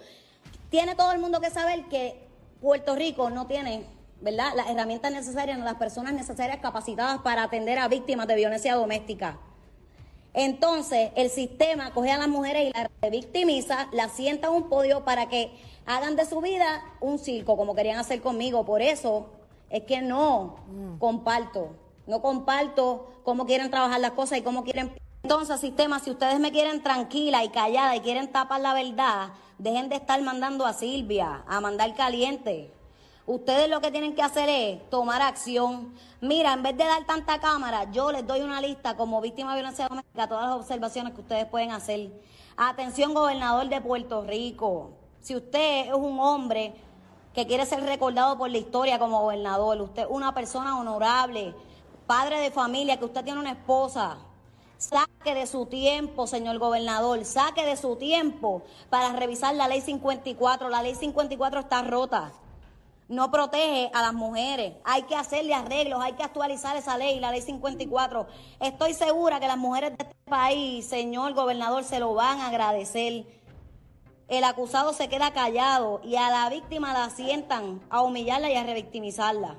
Tiene 0.70 0.96
todo 0.96 1.12
el 1.12 1.20
mundo 1.20 1.40
que 1.40 1.50
saber 1.50 1.86
que 1.86 2.28
Puerto 2.62 2.96
Rico 2.96 3.30
no 3.30 3.48
tiene, 3.48 3.86
¿verdad?, 4.22 4.54
las 4.56 4.70
herramientas 4.70 5.12
necesarias, 5.12 5.60
las 5.60 5.76
personas 5.76 6.14
necesarias 6.14 6.60
capacitadas 6.62 7.20
para 7.22 7.44
atender 7.44 7.80
a 7.80 7.88
víctimas 7.88 8.28
de 8.28 8.36
violencia 8.36 8.76
doméstica. 8.76 9.38
Entonces, 10.34 11.12
el 11.16 11.30
sistema 11.30 11.94
coge 11.94 12.12
a 12.12 12.18
las 12.18 12.30
mujeres 12.30 12.70
y 12.70 12.78
las 12.78 12.90
revictimiza, 13.02 13.88
las 13.92 14.14
sienta 14.14 14.48
en 14.48 14.54
un 14.54 14.70
podio 14.70 15.04
para 15.04 15.28
que 15.28 15.52
hagan 15.86 16.16
de 16.16 16.26
su 16.26 16.40
vida 16.40 16.84
un 17.02 17.20
circo, 17.20 17.58
como 17.58 17.76
querían 17.76 18.00
hacer 18.00 18.22
conmigo. 18.22 18.66
Por 18.66 18.82
eso 18.82 19.28
es 19.70 19.84
que 19.84 20.02
no 20.02 20.56
comparto, 21.00 21.76
no 22.08 22.22
comparto 22.22 23.12
cómo 23.24 23.46
quieren 23.46 23.70
trabajar 23.70 24.00
las 24.00 24.12
cosas 24.12 24.40
y 24.40 24.42
cómo 24.42 24.64
quieren... 24.64 24.92
Entonces, 25.24 25.60
sistema, 25.60 26.00
si 26.00 26.10
ustedes 26.12 26.40
me 26.40 26.52
quieren 26.52 26.82
tranquila 26.82 27.44
y 27.44 27.50
callada 27.50 27.96
y 27.96 28.00
quieren 28.00 28.32
tapar 28.32 28.60
la 28.62 28.74
verdad, 28.74 29.30
dejen 29.60 29.90
de 29.90 29.98
estar 29.98 30.20
mandando 30.22 30.66
a 30.66 30.74
Silvia, 30.74 31.44
a 31.48 31.62
mandar 31.62 31.94
caliente. 31.94 32.72
Ustedes 33.32 33.70
lo 33.70 33.80
que 33.80 33.92
tienen 33.92 34.14
que 34.14 34.22
hacer 34.22 34.50
es 34.50 34.90
tomar 34.90 35.22
acción. 35.22 35.96
Mira, 36.20 36.52
en 36.52 36.64
vez 36.64 36.76
de 36.76 36.84
dar 36.84 37.06
tanta 37.06 37.40
cámara, 37.40 37.90
yo 37.90 38.12
les 38.12 38.28
doy 38.28 38.42
una 38.42 38.60
lista 38.60 38.98
como 38.98 39.22
víctima 39.22 39.52
de 39.52 39.62
violencia 39.62 39.88
doméstica, 39.88 40.28
todas 40.28 40.50
las 40.50 40.58
observaciones 40.58 41.14
que 41.14 41.22
ustedes 41.22 41.46
pueden 41.46 41.72
hacer. 41.72 42.12
Atención, 42.58 43.14
gobernador 43.14 43.70
de 43.70 43.80
Puerto 43.80 44.22
Rico. 44.24 44.92
Si 45.22 45.34
usted 45.34 45.88
es 45.88 45.94
un 45.94 46.20
hombre 46.20 46.74
que 47.34 47.48
quiere 47.48 47.66
ser 47.66 47.82
recordado 47.84 48.38
por 48.38 48.50
la 48.50 48.58
historia 48.58 49.00
como 49.00 49.22
gobernador, 49.22 49.80
usted 49.80 50.02
es 50.02 50.10
una 50.10 50.34
persona 50.34 50.78
honorable, 50.78 51.56
padre 52.08 52.38
de 52.38 52.52
familia, 52.52 53.00
que 53.00 53.06
usted 53.06 53.24
tiene 53.24 53.40
una 53.40 53.52
esposa, 53.52 54.18
Saque 54.78 55.36
de 55.36 55.46
su 55.46 55.68
tiempo, 55.68 56.26
señor 56.26 56.58
gobernador, 56.58 57.24
saque 57.24 57.64
de 57.68 57.78
su 57.78 57.98
tiempo 57.98 58.64
para 58.90 59.14
revisar 59.14 59.54
la 59.54 59.68
ley 59.68 59.80
54. 59.80 60.70
La 60.70 60.82
ley 60.82 60.96
54 60.96 61.60
está 61.60 61.84
rota. 61.84 62.34
No 63.12 63.30
protege 63.30 63.92
a 63.94 64.02
las 64.02 64.14
mujeres. 64.14 64.74
Hay 64.86 65.04
que 65.04 65.18
hacerle 65.18 65.54
arreglos, 65.54 66.02
hay 66.02 66.14
que 66.14 66.24
actualizar 66.24 66.78
esa 66.78 66.98
ley, 66.98 67.20
la 67.20 67.30
ley 67.30 67.42
54. 67.42 68.26
Estoy 68.62 68.94
segura 68.94 69.42
que 69.42 69.48
las 69.48 69.58
mujeres 69.58 69.90
de 69.98 70.04
este 70.06 70.16
país, 70.30 70.88
señor 70.88 71.34
gobernador, 71.34 71.84
se 71.84 72.00
lo 72.00 72.14
van 72.14 72.40
a 72.40 72.48
agradecer. 72.48 73.26
El 74.30 74.46
acusado 74.46 74.94
se 74.94 75.10
queda 75.10 75.34
callado 75.34 76.00
y 76.06 76.16
a 76.16 76.30
la 76.30 76.50
víctima 76.50 76.94
la 76.94 77.10
sientan 77.10 77.82
a 77.90 78.02
humillarla 78.02 78.50
y 78.50 78.56
a 78.56 78.64
revictimizarla. 78.64 79.58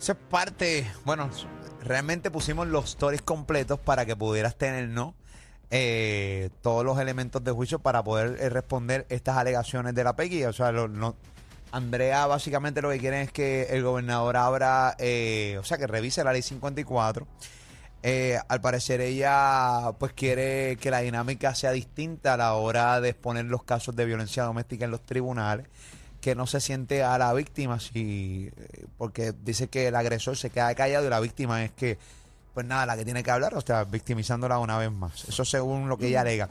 Esa 0.00 0.12
es 0.12 0.18
parte, 0.30 0.88
bueno, 1.04 1.28
realmente 1.82 2.30
pusimos 2.30 2.68
los 2.68 2.84
stories 2.90 3.22
completos 3.22 3.80
para 3.80 4.06
que 4.06 4.14
pudieras 4.14 4.54
tener, 4.56 4.88
¿no? 4.88 5.14
Eh, 5.72 6.50
todos 6.60 6.84
los 6.84 7.00
elementos 7.00 7.42
de 7.42 7.50
juicio 7.50 7.80
para 7.80 8.04
poder 8.04 8.36
eh, 8.40 8.48
responder 8.48 9.06
estas 9.08 9.36
alegaciones 9.36 9.92
de 9.96 10.04
la 10.04 10.14
PEGI. 10.14 10.44
O 10.44 10.52
sea, 10.52 10.70
lo- 10.70 10.86
no- 10.86 11.16
Andrea 11.72 12.26
básicamente 12.26 12.82
lo 12.82 12.90
que 12.90 12.98
quiere 12.98 13.22
es 13.22 13.32
que 13.32 13.62
el 13.70 13.82
gobernador 13.82 14.36
abra, 14.36 14.94
eh, 14.98 15.56
o 15.58 15.64
sea, 15.64 15.78
que 15.78 15.86
revise 15.86 16.22
la 16.22 16.32
ley 16.32 16.42
54. 16.42 17.26
Eh, 18.04 18.38
al 18.48 18.60
parecer 18.60 19.00
ella 19.00 19.92
pues 19.98 20.12
quiere 20.12 20.76
que 20.80 20.90
la 20.90 21.00
dinámica 21.00 21.54
sea 21.54 21.70
distinta 21.70 22.34
a 22.34 22.36
la 22.36 22.54
hora 22.54 23.00
de 23.00 23.10
exponer 23.10 23.44
los 23.44 23.62
casos 23.62 23.94
de 23.94 24.04
violencia 24.04 24.42
doméstica 24.42 24.84
en 24.84 24.90
los 24.90 25.02
tribunales, 25.02 25.66
que 26.20 26.34
no 26.34 26.46
se 26.46 26.60
siente 26.60 27.04
a 27.04 27.16
la 27.16 27.32
víctima 27.32 27.80
si 27.80 28.50
eh, 28.56 28.86
porque 28.98 29.32
dice 29.32 29.68
que 29.68 29.88
el 29.88 29.94
agresor 29.94 30.36
se 30.36 30.50
queda 30.50 30.74
callado 30.74 31.06
y 31.06 31.10
la 31.10 31.20
víctima 31.20 31.64
es 31.64 31.70
que 31.72 31.98
pues 32.52 32.66
nada, 32.66 32.84
la 32.84 32.96
que 32.96 33.04
tiene 33.04 33.22
que 33.22 33.30
hablar, 33.30 33.54
o 33.54 33.62
sea, 33.62 33.84
victimizándola 33.84 34.58
una 34.58 34.76
vez 34.76 34.92
más. 34.92 35.24
Eso 35.26 35.42
según 35.44 35.88
lo 35.88 35.96
que 35.96 36.08
ella 36.08 36.20
alega. 36.20 36.50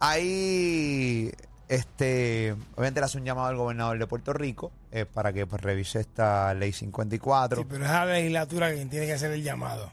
Ahí 0.00 1.30
este 1.68 2.56
obviamente 2.74 3.00
le 3.00 3.06
hace 3.06 3.18
un 3.18 3.24
llamado 3.24 3.48
al 3.48 3.56
gobernador 3.56 3.98
de 3.98 4.06
Puerto 4.06 4.32
Rico 4.32 4.72
eh, 4.90 5.04
para 5.06 5.32
que 5.32 5.46
pues, 5.46 5.60
revise 5.62 6.00
esta 6.00 6.52
ley 6.54 6.72
54. 6.72 7.62
Sí, 7.62 7.66
pero 7.68 7.84
es 7.84 7.90
la 7.90 8.06
legislatura 8.06 8.72
quien 8.72 8.88
tiene 8.90 9.06
que 9.06 9.12
hacer 9.12 9.30
el 9.32 9.42
llamado. 9.42 9.92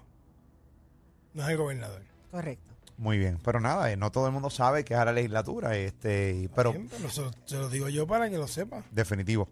No 1.33 1.43
es 1.43 1.49
el 1.49 1.57
gobernador. 1.57 2.01
Correcto. 2.31 2.63
Muy 2.97 3.17
bien, 3.17 3.37
pero 3.43 3.59
nada, 3.59 3.91
eh, 3.91 3.97
no 3.97 4.09
todo 4.09 4.25
el 4.27 4.31
mundo 4.31 4.49
sabe 4.49 4.85
que 4.85 4.93
es 4.93 4.99
a 4.99 5.03
la 5.05 5.11
legislatura, 5.11 5.75
este, 5.75 6.33
y- 6.43 6.47
pero 6.47 6.71
Bien, 6.71 6.87
pero 6.89 7.09
eso 7.09 7.29
se 7.43 7.57
lo 7.57 7.67
digo 7.69 7.89
yo 7.89 8.07
para 8.07 8.29
que 8.29 8.37
lo 8.37 8.47
sepa. 8.47 8.83
definitivo. 8.91 9.49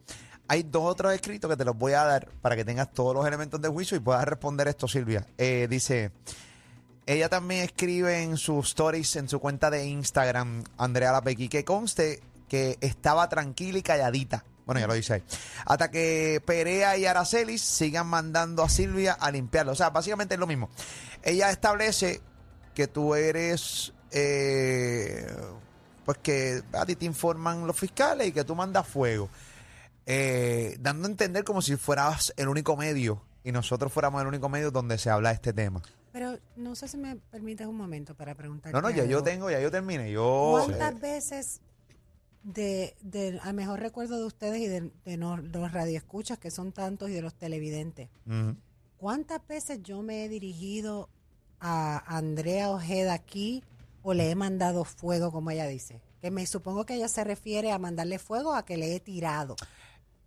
Hay 0.48 0.64
dos 0.64 0.84
otros 0.84 1.14
escritos 1.14 1.50
que 1.50 1.58
te 1.58 1.66
los 1.66 1.78
voy 1.78 1.92
a 1.94 2.04
dar 2.06 2.28
para 2.42 2.56
que 2.56 2.64
tengas 2.64 2.92
todos 2.94 3.14
los 3.14 3.26
elementos 3.28 3.60
de 3.62 3.68
juicio 3.68 3.98
y 3.98 4.00
puedas 4.00 4.24
responder 4.26 4.70
esto, 4.70 4.88
Silvia. 4.88 5.26
Eh, 5.38 5.68
dice, 5.70 6.12
ella 7.06 7.30
también 7.30 7.64
escribe 7.64 8.24
en 8.24 8.38
sus 8.38 8.70
stories, 8.70 9.16
en 9.18 9.28
su 9.28 9.40
cuenta 9.40 9.70
de 9.70 9.86
Instagram, 9.86 10.64
Andrea 10.78 11.12
Lapequi, 11.12 11.50
que 11.50 11.66
conste 11.66 12.22
que 12.48 12.78
estaba 12.82 13.28
tranquila 13.30 13.80
y 13.80 13.84
calladita. 13.84 14.46
Bueno, 14.66 14.80
ya 14.80 14.88
lo 14.88 14.94
dice 14.94 15.16
ahí. 15.16 15.24
Hasta 15.66 15.92
que 15.92 16.42
Perea 16.46 16.96
y 16.98 17.06
Aracelis 17.06 17.62
sigan 17.62 18.08
mandando 18.08 18.64
a 18.64 18.70
Silvia 18.70 19.14
a 19.14 19.32
limpiarlo. 19.32 19.74
O 19.74 19.76
sea, 19.76 19.90
básicamente 19.90 20.36
es 20.36 20.40
lo 20.40 20.48
mismo. 20.48 20.70
Ella 21.22 21.50
establece 21.50 22.22
que 22.74 22.88
tú 22.88 23.16
eres, 23.16 23.92
eh, 24.12 25.28
pues 26.06 26.18
que 26.20 26.64
a 26.72 26.86
ti 26.86 26.96
te 26.96 27.06
informan 27.06 27.68
los 27.68 27.78
fiscales 27.78 28.28
y 28.28 28.32
que 28.32 28.44
tú 28.46 28.56
mandas 28.56 28.88
fuego. 28.88 29.30
Eh, 30.06 30.78
dando 30.80 31.08
a 31.08 31.12
entender 31.12 31.44
como 31.44 31.62
si 31.62 31.76
fueras 31.76 32.34
el 32.38 32.48
único 32.48 32.76
medio 32.76 33.22
y 33.44 33.52
nosotros 33.52 33.92
fuéramos 33.92 34.22
el 34.22 34.28
único 34.28 34.50
medio 34.50 34.72
donde 34.72 34.98
se 34.98 35.10
habla 35.10 35.32
este 35.32 35.54
tema. 35.54 35.82
Pero 36.14 36.40
no 36.56 36.76
sé 36.76 36.88
si 36.88 36.96
me 36.96 37.18
permites 37.18 37.68
un 37.68 37.76
momento 37.76 38.16
para 38.16 38.34
preguntar. 38.36 38.72
No, 38.72 38.82
no, 38.82 38.90
ya 38.92 39.04
yo 39.04 39.22
tengo, 39.24 39.50
ya 39.52 39.60
yo 39.60 39.70
terminé. 39.72 40.12
Yo, 40.12 40.52
¿Cuántas 40.64 40.94
eh, 40.94 41.00
veces 41.02 41.62
de, 42.44 42.96
de 43.02 43.40
al 43.42 43.54
mejor 43.56 43.80
recuerdo 43.80 44.18
de 44.20 44.26
ustedes 44.26 44.60
y 44.62 44.68
de, 44.68 44.92
de 45.06 45.18
no- 45.18 45.42
de 45.42 45.60
los 45.60 45.72
radioescuchas, 45.72 46.38
que 46.38 46.52
son 46.52 46.72
tantos, 46.72 47.10
y 47.10 47.14
de 47.14 47.22
los 47.22 47.34
televidentes. 47.36 48.10
¿cuántas 48.98 49.46
veces 49.48 49.82
yo 49.84 50.02
me 50.02 50.24
he 50.24 50.30
dirigido 50.30 51.10
a 51.60 51.98
Andrea 52.16 52.70
Ojeda 52.72 53.14
aquí 53.14 53.64
o 54.02 54.14
le 54.14 54.30
he 54.30 54.36
mandado 54.36 54.86
fuego, 54.86 55.32
como 55.32 55.52
ella 55.52 55.68
dice? 55.68 56.00
Que 56.22 56.32
me 56.32 56.46
supongo 56.46 56.86
que 56.86 56.94
ella 56.96 57.08
se 57.10 57.24
refiere 57.24 57.72
a 57.72 57.80
mandarle 57.80 58.20
fuego 58.20 58.54
a 58.54 58.66
que 58.66 58.78
le 58.78 58.96
he 58.96 59.00
tirado. 59.00 59.56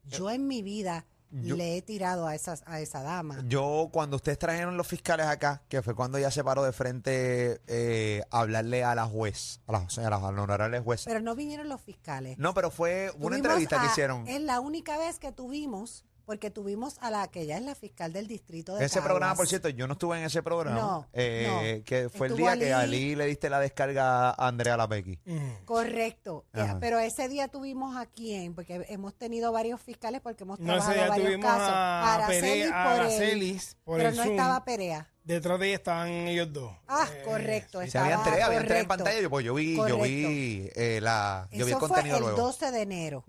Yo 0.05 0.31
en 0.31 0.47
mi 0.47 0.62
vida 0.62 1.07
Yo- 1.30 1.56
le 1.56 1.76
he 1.76 1.83
tirado 1.83 2.26
a, 2.26 2.35
esas, 2.35 2.62
a 2.66 2.80
esa 2.80 3.02
dama. 3.02 3.42
Yo, 3.47 3.88
cuando 3.92 4.16
ustedes 4.16 4.38
trajeron 4.38 4.76
los 4.76 4.87
fiscales 4.87 5.26
acá, 5.26 5.62
que 5.68 5.83
fue 5.83 5.95
cuando 5.95 6.18
ella 6.18 6.30
se 6.30 6.42
paró 6.45 6.62
de 6.62 6.73
frente 6.73 7.61
eh, 7.66 8.23
a 8.30 8.40
hablarle 8.40 8.85
a 8.85 8.95
la 8.95 9.06
juez, 9.06 9.61
a 9.66 9.73
la, 9.73 9.78
a 10.06 10.11
la 10.11 10.18
honorable 10.18 10.80
juez. 10.80 11.02
Pero 11.04 11.21
no 11.21 11.35
vinieron 11.35 11.68
los 11.68 11.80
fiscales. 11.80 12.38
no, 12.38 12.54
pero 12.54 12.71
fue 12.71 13.11
una 13.16 13.37
Tuvimos 13.37 13.37
entrevista 13.38 13.80
que 13.80 13.87
hicieron. 13.87 14.26
Es 14.28 14.40
la 14.40 14.61
única 14.61 14.99
vez 14.99 15.18
que 15.18 15.33
tuvimos, 15.33 16.04
porque 16.26 16.50
tuvimos 16.50 16.97
a 17.00 17.11
la 17.11 17.28
que 17.28 17.42
ella 17.42 17.56
es 17.56 17.62
la 17.62 17.75
fiscal 17.76 18.12
del 18.12 18.26
distrito 18.26 18.75
de 18.75 18.85
Ese 18.85 19.00
programa, 19.00 19.35
por 19.37 19.47
cierto, 19.47 19.68
yo 19.68 19.87
no 19.87 19.92
estuve 19.95 20.18
en 20.18 20.25
ese 20.25 20.42
programa. 20.42 20.78
No, 20.78 21.06
eh, 21.12 21.76
no. 21.78 21.85
Que 21.85 22.09
fue 22.11 22.26
el 22.26 22.37
día 22.37 22.56
que 22.59 22.75
Ali. 22.75 22.97
Ali 22.97 23.14
le 23.14 23.26
diste 23.26 23.49
la 23.49 23.61
descarga 23.61 24.30
a 24.30 24.49
Andrea 24.49 24.76
Lapequi. 24.76 25.18
Correcto. 25.64 26.45
Eh, 26.52 26.61
Ajá. 26.61 26.78
Pero 26.80 26.99
ese 26.99 27.28
día 27.28 27.49
tuvimos 27.49 27.97
a 27.97 28.06
quién, 28.06 28.54
porque 28.54 28.85
hemos 28.88 29.14
tenido 29.14 29.52
varios 29.52 29.80
fiscales 29.80 30.21
porque 30.21 30.42
hemos 30.45 30.59
No, 30.59 30.73
ese 30.76 30.87
trabajado 30.87 30.95
día 30.97 31.09
varios 31.09 31.26
tuvimos 31.28 31.47
casos. 31.47 31.68
a 31.73 32.14
Araceli 32.16 32.49
Pere- 32.62 32.71
a 32.73 32.85
por 32.85 32.92
el- 32.95 33.00
Aracelis 33.00 33.76
por 33.85 33.97
pero 33.99 34.09
el 34.11 34.16
no 34.16 34.23
Zoom. 34.25 34.35
estaba 34.35 34.64
Perea. 34.64 35.09
Detrás 35.23 35.59
de 35.59 35.66
ella 35.66 35.76
estaban 35.76 36.09
ellos 36.09 36.52
dos. 36.52 36.73
Ah, 36.87 37.09
Eh, 37.12 37.23
correcto. 37.25 37.80
Estaba 37.83 38.04
habían 38.04 38.23
tres, 38.23 38.35
habían 38.45 38.49
tres 38.49 38.54
en 38.83 38.87
correcto. 38.87 38.88
pantalla. 38.88 39.21
Yo, 39.21 39.30
pues, 39.30 39.45
yo 39.45 39.54
vi, 39.54 39.75
yo 39.76 40.00
vi, 40.02 40.71
eh, 40.76 41.00
la, 41.02 41.49
yo 41.50 41.56
vi 41.59 41.62
el 41.62 41.68
Eso 41.71 41.78
fue 41.80 41.88
contenido 41.88 42.16
el 42.18 42.23
luego. 42.23 42.38
12 42.38 42.71
de 42.71 42.83
enero. 42.83 43.25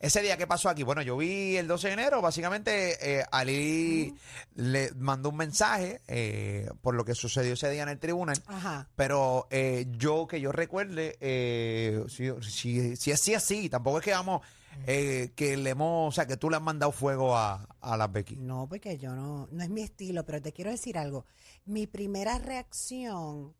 Ese 0.00 0.22
día, 0.22 0.36
¿qué 0.36 0.46
pasó 0.46 0.68
aquí? 0.68 0.82
Bueno, 0.82 1.02
yo 1.02 1.16
vi 1.16 1.56
el 1.56 1.66
12 1.66 1.88
de 1.88 1.92
enero, 1.94 2.20
básicamente 2.22 3.18
eh, 3.20 3.24
Ali 3.30 4.14
le 4.54 4.92
mandó 4.94 5.28
un 5.30 5.36
mensaje 5.36 6.00
eh, 6.08 6.68
por 6.80 6.94
lo 6.94 7.04
que 7.04 7.14
sucedió 7.14 7.54
ese 7.54 7.70
día 7.70 7.82
en 7.84 7.88
el 7.88 7.98
tribunal. 7.98 8.36
Ajá. 8.46 8.88
Pero 8.96 9.46
eh, 9.50 9.86
yo, 9.90 10.26
que 10.26 10.40
yo 10.40 10.52
recuerde, 10.52 11.16
eh, 11.20 12.04
si, 12.08 12.30
si, 12.42 12.96
si 12.96 13.10
es 13.10 13.20
así, 13.20 13.34
así, 13.34 13.68
tampoco 13.68 13.98
es 13.98 14.04
que 14.04 14.12
vamos, 14.12 14.42
que 14.86 15.56
le 15.58 15.70
hemos, 15.70 16.08
o 16.08 16.12
sea, 16.14 16.26
que 16.26 16.36
tú 16.36 16.48
le 16.50 16.56
has 16.56 16.62
mandado 16.62 16.92
fuego 16.92 17.36
a, 17.36 17.68
a 17.80 17.96
las 17.96 18.10
Becky. 18.10 18.36
No, 18.36 18.66
porque 18.68 18.98
yo 18.98 19.14
no, 19.14 19.48
no 19.52 19.62
es 19.62 19.68
mi 19.70 19.82
estilo, 19.82 20.24
pero 20.24 20.40
te 20.42 20.52
quiero 20.52 20.70
decir 20.70 20.98
algo. 20.98 21.26
Mi 21.66 21.86
primera 21.86 22.38
reacción 22.38 23.54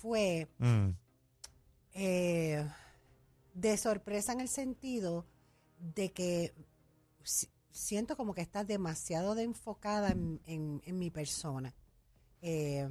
fue 0.00 0.48
Mm. 0.58 0.88
eh, 1.94 2.66
de 3.54 3.76
sorpresa 3.76 4.32
en 4.32 4.40
el 4.40 4.48
sentido 4.48 5.26
de 5.78 6.12
que 6.12 6.54
si- 7.22 7.48
siento 7.70 8.16
como 8.16 8.34
que 8.34 8.40
estás 8.42 8.66
demasiado 8.66 9.34
de 9.34 9.44
enfocada 9.44 10.10
en, 10.10 10.40
en- 10.46 10.98
mi 10.98 11.10
persona. 11.10 11.74
Eh, 12.42 12.88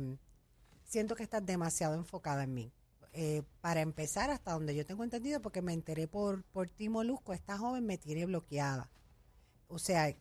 siento 0.84 1.16
que 1.16 1.24
estás 1.24 1.46
demasiado 1.46 1.96
enfocada 1.96 2.44
en 2.44 2.54
mí. 2.54 2.74
Eh, 3.14 3.44
para 3.62 3.82
empezar, 3.82 4.30
hasta 4.30 4.52
donde 4.54 4.76
yo 4.76 4.86
tengo 4.86 5.04
entendido, 5.04 5.42
porque 5.42 5.62
me 5.62 5.74
enteré 5.74 6.08
por, 6.08 6.44
por 6.46 6.70
Timo 6.70 7.04
Luzco, 7.04 7.34
esta 7.34 7.58
joven 7.58 7.86
me 7.86 7.98
tiene 7.98 8.26
bloqueada. 8.26 8.92
O 9.68 9.80
sea, 9.80 10.16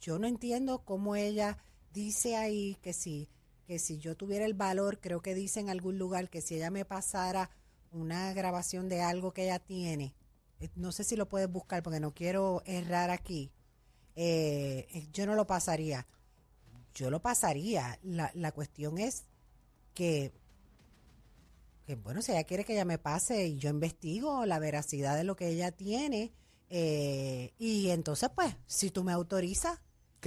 yo 0.00 0.18
no 0.18 0.26
entiendo 0.26 0.84
cómo 0.84 1.16
ella 1.16 1.58
dice 1.92 2.36
ahí 2.36 2.76
que 2.82 2.92
si, 2.92 3.28
que 3.66 3.78
si 3.78 3.98
yo 3.98 4.16
tuviera 4.16 4.44
el 4.44 4.54
valor, 4.54 5.00
creo 5.00 5.20
que 5.20 5.34
dice 5.34 5.60
en 5.60 5.68
algún 5.70 5.98
lugar 5.98 6.30
que 6.30 6.42
si 6.42 6.54
ella 6.54 6.70
me 6.70 6.84
pasara 6.84 7.50
una 7.90 8.32
grabación 8.34 8.88
de 8.88 9.00
algo 9.00 9.32
que 9.32 9.44
ella 9.44 9.58
tiene, 9.58 10.14
no 10.74 10.92
sé 10.92 11.04
si 11.04 11.16
lo 11.16 11.28
puedes 11.28 11.50
buscar 11.50 11.82
porque 11.82 12.00
no 12.00 12.14
quiero 12.14 12.62
errar 12.64 13.10
aquí, 13.10 13.52
eh, 14.14 14.86
eh, 14.90 15.08
yo 15.12 15.26
no 15.26 15.34
lo 15.34 15.46
pasaría. 15.46 16.06
Yo 16.94 17.10
lo 17.10 17.20
pasaría. 17.20 17.98
La, 18.02 18.30
la 18.34 18.52
cuestión 18.52 18.98
es 18.98 19.24
que, 19.94 20.32
que, 21.86 21.94
bueno, 21.96 22.22
si 22.22 22.32
ella 22.32 22.44
quiere 22.44 22.64
que 22.64 22.72
ella 22.72 22.84
me 22.86 22.98
pase 22.98 23.46
y 23.46 23.58
yo 23.58 23.68
investigo 23.68 24.46
la 24.46 24.58
veracidad 24.58 25.16
de 25.16 25.24
lo 25.24 25.36
que 25.36 25.48
ella 25.48 25.72
tiene, 25.72 26.32
eh, 26.68 27.52
y 27.58 27.90
entonces, 27.90 28.30
pues, 28.34 28.56
si 28.66 28.90
tú 28.90 29.04
me 29.04 29.12
autorizas, 29.12 29.80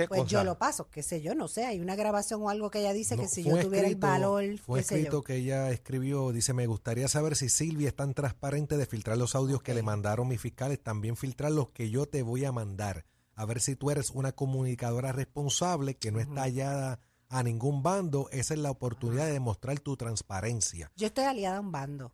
¿Qué 0.04 0.08
pues 0.08 0.22
cosa? 0.22 0.32
yo 0.32 0.44
lo 0.44 0.58
paso, 0.58 0.90
qué 0.90 1.04
sé 1.04 1.22
yo, 1.22 1.36
no 1.36 1.48
sé, 1.48 1.66
hay 1.66 1.80
una 1.80 1.96
grabación 1.96 2.42
o 2.42 2.50
algo 2.50 2.70
que 2.70 2.80
ella 2.80 2.94
dice 2.94 3.16
No, 3.16 3.24
que 3.24 3.28
si 3.28 3.44
yo 3.44 3.60
tuviera 3.60 3.88
el 3.88 3.96
valor, 3.96 4.58
Fue 4.60 4.82
sé 4.84 4.96
yo. 4.96 4.98
escrito 4.98 5.24
que 5.24 5.36
ella 5.36 5.72
escribió, 5.72 6.32
dice, 6.32 6.54
me 6.54 6.68
gustaría 6.68 7.08
saber 7.08 7.36
si 7.36 7.50
Silvia 7.50 7.90
es 7.90 7.96
tan 7.96 8.14
transparente 8.14 8.78
de 8.78 8.86
filtrar 8.86 9.18
los 9.18 9.36
audios 9.36 9.62
que 9.62 9.74
le 9.74 9.84
mandaron 9.84 10.28
mis 10.28 10.40
fiscales, 10.40 10.82
también 10.82 11.16
filtrar 11.16 11.52
los 11.52 11.70
que 11.72 11.90
yo 11.90 12.06
te 12.06 12.24
voy 12.24 12.46
a 12.46 12.52
mandar. 12.52 13.06
A 13.36 13.46
ver 13.46 13.62
si 13.62 13.76
tú 13.76 13.90
eres 13.90 14.12
una 14.12 14.34
comunicadora 14.34 15.12
responsable 15.12 15.96
que 15.96 16.12
no 16.12 16.20
está 16.20 16.42
hallada 16.42 17.00
a 17.30 17.44
ningún 17.44 17.84
bando. 17.84 18.28
Esa 18.32 18.54
es 18.54 18.60
la 18.60 18.72
oportunidad 18.72 19.26
de 19.28 19.34
demostrar 19.34 19.80
tu 19.80 19.96
transparencia. 19.96 20.92
Yo 20.96 21.08
estoy 21.08 21.26
aliada 21.26 21.58
a 21.58 21.62
un 21.62 21.72
bando 21.72 22.14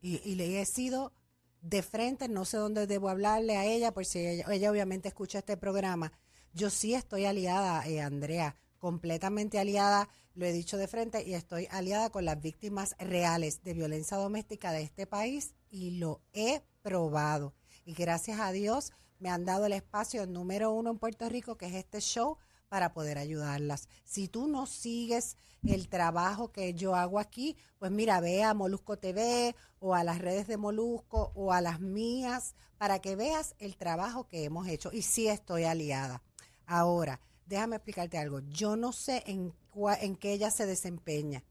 y, 0.00 0.22
y 0.24 0.36
le 0.36 0.60
he 0.60 0.64
sido 0.64 1.12
de 1.60 1.82
frente, 1.82 2.28
no 2.28 2.44
sé 2.44 2.56
dónde 2.56 2.86
debo 2.86 3.08
hablarle 3.08 3.56
a 3.56 3.64
ella, 3.64 3.92
por 3.92 4.04
si 4.04 4.20
ella, 4.20 4.46
ella 4.50 4.70
obviamente 4.70 5.08
escucha 5.08 5.38
este 5.38 5.56
programa. 5.56 6.12
Yo 6.58 6.70
sí 6.70 6.92
estoy 6.92 7.24
aliada, 7.24 7.86
eh, 7.86 8.00
Andrea, 8.00 8.56
completamente 8.78 9.60
aliada, 9.60 10.08
lo 10.34 10.44
he 10.44 10.50
dicho 10.50 10.76
de 10.76 10.88
frente, 10.88 11.22
y 11.24 11.34
estoy 11.34 11.68
aliada 11.70 12.10
con 12.10 12.24
las 12.24 12.42
víctimas 12.42 12.96
reales 12.98 13.62
de 13.62 13.74
violencia 13.74 14.16
doméstica 14.16 14.72
de 14.72 14.82
este 14.82 15.06
país 15.06 15.54
y 15.70 15.98
lo 15.98 16.20
he 16.32 16.62
probado. 16.82 17.54
Y 17.84 17.94
gracias 17.94 18.40
a 18.40 18.50
Dios 18.50 18.90
me 19.20 19.30
han 19.30 19.44
dado 19.44 19.66
el 19.66 19.72
espacio 19.72 20.26
número 20.26 20.72
uno 20.72 20.90
en 20.90 20.98
Puerto 20.98 21.28
Rico, 21.28 21.56
que 21.56 21.66
es 21.66 21.74
este 21.74 22.00
show, 22.00 22.38
para 22.68 22.92
poder 22.92 23.18
ayudarlas. 23.18 23.88
Si 24.04 24.26
tú 24.26 24.48
no 24.48 24.66
sigues 24.66 25.36
el 25.64 25.88
trabajo 25.88 26.50
que 26.50 26.74
yo 26.74 26.96
hago 26.96 27.20
aquí, 27.20 27.56
pues 27.78 27.92
mira, 27.92 28.18
ve 28.18 28.42
a 28.42 28.52
Molusco 28.52 28.98
TV 28.98 29.54
o 29.78 29.94
a 29.94 30.02
las 30.02 30.18
redes 30.18 30.48
de 30.48 30.56
Molusco 30.56 31.30
o 31.36 31.52
a 31.52 31.60
las 31.60 31.78
mías 31.78 32.56
para 32.78 32.98
que 32.98 33.14
veas 33.14 33.54
el 33.60 33.76
trabajo 33.76 34.26
que 34.26 34.42
hemos 34.42 34.66
hecho. 34.66 34.90
Y 34.92 35.02
sí 35.02 35.28
estoy 35.28 35.62
aliada. 35.62 36.20
Ahora, 36.68 37.18
déjame 37.46 37.76
explicarte 37.76 38.18
algo. 38.18 38.40
Yo 38.50 38.76
no 38.76 38.92
sé 38.92 39.24
en, 39.26 39.54
en 40.02 40.16
qué 40.16 40.34
ella 40.34 40.50
se 40.50 40.66
desempeña. 40.66 41.42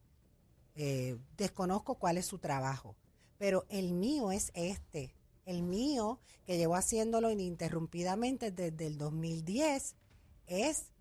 Eh, 0.76 1.18
desconozco 1.36 1.96
cuál 1.96 2.20
es 2.20 2.28
su 2.28 2.38
trabajo, 2.38 2.96
pero 3.40 3.66
el 3.70 3.94
mío 3.94 4.32
es 4.32 4.52
este. 4.54 5.16
El 5.44 5.64
mío, 5.64 6.20
que 6.46 6.58
llevo 6.58 6.76
haciéndolo 6.76 7.32
ininterrumpidamente 7.32 8.52
desde 8.52 8.86
el 8.86 9.00
2010, 9.00 9.96
es 10.46 10.92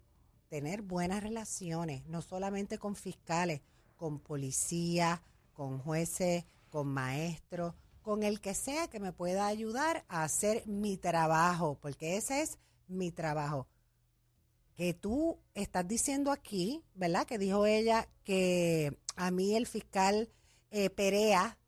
tener 0.49 0.81
buenas 0.81 1.23
relaciones, 1.23 2.07
no 2.07 2.23
solamente 2.23 2.79
con 2.79 2.97
fiscales, 2.97 3.61
con 3.97 4.19
policía, 4.19 5.21
con 5.53 5.79
jueces, 5.79 6.47
con 6.71 6.89
maestros, 6.89 7.75
con 8.01 8.23
el 8.23 8.41
que 8.41 8.55
sea 8.55 8.89
que 8.89 9.01
me 9.01 9.13
pueda 9.13 9.47
ayudar 9.47 10.07
a 10.09 10.23
hacer 10.23 10.67
mi 10.67 10.97
trabajo, 10.97 11.77
porque 11.83 12.17
ese 12.17 12.41
es 12.41 12.59
mi 12.89 13.11
trabajo. 13.11 13.67
Que 14.77 14.95
tú 14.95 15.39
estás 15.55 15.89
diciendo 15.89 16.31
aquí, 16.31 16.85
¿verdad? 16.95 17.27
Que 17.27 17.39
dijo 17.39 17.67
ella 17.67 18.09
que 18.25 18.97
a 19.17 19.31
mí 19.31 19.57
el 19.57 19.67
fiscal 19.67 20.29
eh, 20.71 20.91
Perea 20.91 21.59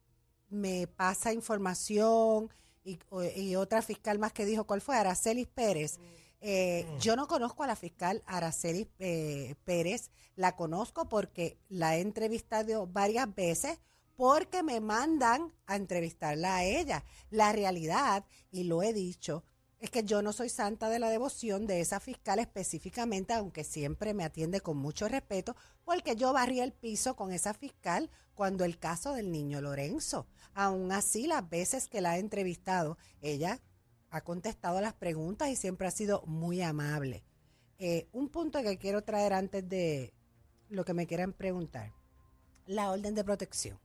me 0.50 0.86
pasa 0.86 1.32
información 1.32 2.50
y, 2.84 3.54
otra 3.56 3.82
fiscal 3.82 4.18
más 4.18 4.32
que 4.32 4.46
dijo, 4.46 4.64
¿cuál 4.64 4.80
fue? 4.80 4.96
Aracelis 4.96 5.46
Pérez. 5.48 5.98
Eh, 6.40 6.86
Yo 7.00 7.16
no 7.16 7.26
conozco 7.26 7.64
a 7.64 7.66
la 7.66 7.76
fiscal 7.76 8.22
Araceli 8.26 8.88
eh, 8.98 9.56
Pérez, 9.64 10.10
la 10.36 10.54
conozco 10.54 11.08
porque 11.08 11.58
la 11.68 11.96
he 11.96 12.00
entrevistado 12.00 12.86
varias 12.86 13.34
veces 13.34 13.80
porque 14.14 14.62
me 14.62 14.80
mandan 14.80 15.52
a 15.66 15.76
entrevistarla 15.76 16.56
a 16.56 16.64
ella. 16.64 17.04
La 17.30 17.52
realidad, 17.52 18.24
y 18.50 18.64
lo 18.64 18.82
he 18.82 18.92
dicho, 18.92 19.44
es 19.80 19.90
que 19.90 20.02
yo 20.02 20.22
no 20.22 20.32
soy 20.32 20.48
santa 20.48 20.88
de 20.88 20.98
la 20.98 21.08
devoción 21.08 21.66
de 21.66 21.80
esa 21.80 22.00
fiscal 22.00 22.40
específicamente, 22.40 23.32
aunque 23.32 23.62
siempre 23.62 24.12
me 24.12 24.24
atiende 24.24 24.60
con 24.60 24.76
mucho 24.76 25.08
respeto, 25.08 25.54
porque 25.84 26.16
yo 26.16 26.32
barrí 26.32 26.60
el 26.60 26.72
piso 26.72 27.14
con 27.14 27.32
esa 27.32 27.54
fiscal 27.54 28.10
cuando 28.34 28.64
el 28.64 28.78
caso 28.78 29.14
del 29.14 29.30
niño 29.30 29.60
Lorenzo. 29.60 30.26
Aún 30.54 30.90
así, 30.90 31.26
las 31.26 31.48
veces 31.48 31.86
que 31.86 32.00
la 32.00 32.16
he 32.16 32.20
entrevistado, 32.20 32.98
ella 33.20 33.60
ha 34.10 34.22
contestado 34.22 34.80
las 34.80 34.94
preguntas 34.94 35.48
y 35.48 35.56
siempre 35.56 35.86
ha 35.86 35.92
sido 35.92 36.22
muy 36.26 36.60
amable. 36.60 37.22
Eh, 37.78 38.08
un 38.12 38.28
punto 38.28 38.60
que 38.62 38.78
quiero 38.78 39.04
traer 39.04 39.32
antes 39.32 39.68
de 39.68 40.12
lo 40.68 40.84
que 40.84 40.94
me 40.94 41.06
quieran 41.06 41.32
preguntar, 41.32 41.92
la 42.66 42.90
orden 42.90 43.14
de 43.14 43.24
protección. 43.24 43.78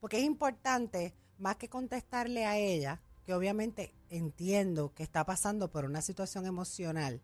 Porque 0.00 0.18
es 0.18 0.24
importante, 0.24 1.14
más 1.38 1.56
que 1.56 1.68
contestarle 1.68 2.44
a 2.44 2.58
ella, 2.58 3.00
que 3.26 3.34
obviamente 3.34 3.92
entiendo 4.08 4.94
que 4.94 5.02
está 5.02 5.26
pasando 5.26 5.68
por 5.70 5.84
una 5.84 6.00
situación 6.00 6.46
emocional, 6.46 7.20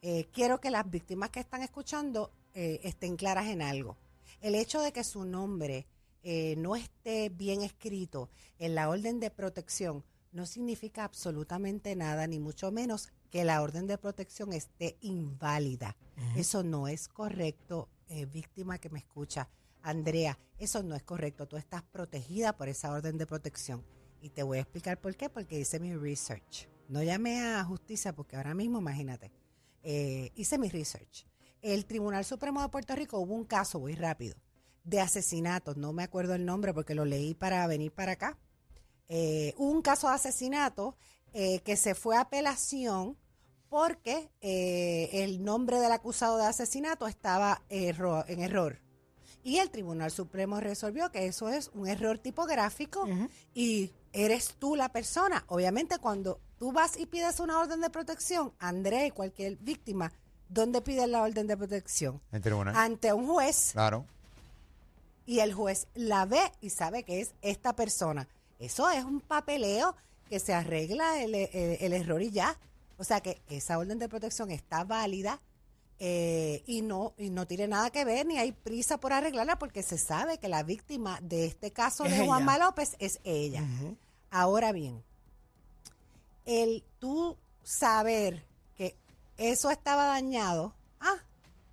eh, 0.00 0.28
quiero 0.32 0.60
que 0.60 0.70
las 0.70 0.88
víctimas 0.88 1.30
que 1.30 1.40
están 1.40 1.62
escuchando 1.62 2.32
eh, 2.54 2.80
estén 2.84 3.16
claras 3.16 3.48
en 3.48 3.60
algo. 3.60 3.96
El 4.40 4.54
hecho 4.54 4.80
de 4.80 4.92
que 4.92 5.04
su 5.04 5.24
nombre 5.24 5.86
eh, 6.22 6.54
no 6.56 6.76
esté 6.76 7.28
bien 7.28 7.62
escrito 7.62 8.30
en 8.58 8.76
la 8.76 8.88
orden 8.88 9.18
de 9.18 9.30
protección 9.30 10.04
no 10.30 10.46
significa 10.46 11.04
absolutamente 11.04 11.94
nada, 11.96 12.26
ni 12.26 12.38
mucho 12.38 12.70
menos 12.70 13.08
que 13.30 13.44
la 13.44 13.62
orden 13.62 13.86
de 13.86 13.98
protección 13.98 14.52
esté 14.52 14.96
inválida. 15.00 15.96
Eso 16.36 16.62
no 16.62 16.88
es 16.88 17.08
correcto, 17.08 17.88
eh, 18.08 18.26
víctima 18.26 18.78
que 18.78 18.90
me 18.90 19.00
escucha. 19.00 19.48
Andrea, 19.82 20.38
eso 20.58 20.82
no 20.82 20.94
es 20.94 21.02
correcto. 21.02 21.48
Tú 21.48 21.56
estás 21.56 21.82
protegida 21.82 22.56
por 22.56 22.68
esa 22.68 22.92
orden 22.92 23.18
de 23.18 23.26
protección. 23.26 23.84
Y 24.22 24.30
te 24.30 24.44
voy 24.44 24.58
a 24.58 24.60
explicar 24.60 25.00
por 25.00 25.16
qué, 25.16 25.28
porque 25.28 25.58
hice 25.58 25.80
mi 25.80 25.96
research. 25.96 26.68
No 26.88 27.02
llamé 27.02 27.42
a 27.42 27.64
justicia 27.64 28.14
porque 28.14 28.36
ahora 28.36 28.54
mismo, 28.54 28.78
imagínate, 28.78 29.32
eh, 29.82 30.30
hice 30.36 30.58
mi 30.58 30.68
research. 30.68 31.26
El 31.60 31.86
Tribunal 31.86 32.24
Supremo 32.24 32.62
de 32.62 32.68
Puerto 32.68 32.94
Rico 32.94 33.18
hubo 33.18 33.34
un 33.34 33.44
caso, 33.44 33.80
voy 33.80 33.96
rápido, 33.96 34.36
de 34.84 35.00
asesinato. 35.00 35.74
No 35.74 35.92
me 35.92 36.04
acuerdo 36.04 36.36
el 36.36 36.44
nombre 36.44 36.72
porque 36.72 36.94
lo 36.94 37.04
leí 37.04 37.34
para 37.34 37.66
venir 37.66 37.90
para 37.90 38.12
acá. 38.12 38.38
Eh, 39.08 39.54
hubo 39.56 39.72
un 39.72 39.82
caso 39.82 40.08
de 40.08 40.14
asesinato 40.14 40.96
eh, 41.32 41.58
que 41.60 41.76
se 41.76 41.96
fue 41.96 42.16
a 42.16 42.20
apelación 42.20 43.18
porque 43.68 44.30
el 44.40 45.42
nombre 45.42 45.80
del 45.80 45.90
acusado 45.90 46.36
de 46.36 46.44
asesinato 46.44 47.08
estaba 47.08 47.62
en 47.70 48.40
error. 48.40 48.81
Y 49.44 49.58
el 49.58 49.70
Tribunal 49.70 50.10
Supremo 50.10 50.60
resolvió 50.60 51.10
que 51.10 51.26
eso 51.26 51.48
es 51.48 51.70
un 51.74 51.88
error 51.88 52.18
tipográfico 52.18 53.08
y 53.54 53.90
eres 54.12 54.54
tú 54.58 54.76
la 54.76 54.90
persona. 54.90 55.44
Obviamente 55.48 55.98
cuando 55.98 56.38
tú 56.58 56.70
vas 56.72 56.96
y 56.96 57.06
pides 57.06 57.40
una 57.40 57.58
orden 57.58 57.80
de 57.80 57.90
protección, 57.90 58.52
André 58.60 59.06
y 59.06 59.10
cualquier 59.10 59.56
víctima, 59.56 60.12
¿dónde 60.48 60.80
pides 60.80 61.08
la 61.08 61.22
orden 61.22 61.46
de 61.48 61.56
protección? 61.56 62.20
En 62.30 62.40
tribunal. 62.42 62.76
Ante 62.76 63.12
un 63.12 63.26
juez 63.26 63.70
Claro. 63.72 64.04
y 65.26 65.40
el 65.40 65.52
juez 65.54 65.88
la 65.94 66.24
ve 66.24 66.40
y 66.60 66.70
sabe 66.70 67.02
que 67.02 67.20
es 67.20 67.34
esta 67.42 67.74
persona. 67.74 68.28
Eso 68.60 68.88
es 68.90 69.02
un 69.04 69.20
papeleo 69.20 69.96
que 70.28 70.38
se 70.38 70.54
arregla 70.54 71.20
el, 71.22 71.34
el- 71.34 71.78
el 71.80 71.92
error 71.92 72.22
y 72.22 72.30
ya. 72.30 72.56
O 72.98 73.02
sea 73.04 73.20
que 73.20 73.40
esa 73.48 73.76
orden 73.78 73.98
de 73.98 74.08
protección 74.08 74.52
está 74.52 74.84
válida 74.84 75.40
eh, 75.98 76.62
y 76.66 76.82
no 76.82 77.14
y 77.16 77.30
no 77.30 77.46
tiene 77.46 77.68
nada 77.68 77.90
que 77.90 78.04
ver 78.04 78.26
ni 78.26 78.38
hay 78.38 78.52
prisa 78.52 78.98
por 78.98 79.12
arreglarla 79.12 79.58
porque 79.58 79.82
se 79.82 79.98
sabe 79.98 80.38
que 80.38 80.48
la 80.48 80.62
víctima 80.62 81.18
de 81.22 81.46
este 81.46 81.70
caso 81.70 82.04
Es 82.04 82.10
de 82.10 82.16
ella. 82.16 82.26
Juanma 82.26 82.58
López 82.58 82.96
es 82.98 83.20
ella. 83.24 83.64
Ahora 84.30 84.72
bien, 84.72 85.02
el 86.44 86.84
tú 86.98 87.36
saber 87.62 88.44
que 88.74 88.96
eso 89.36 89.70
estaba 89.70 90.06
dañado, 90.06 90.74
ah, 91.00 91.18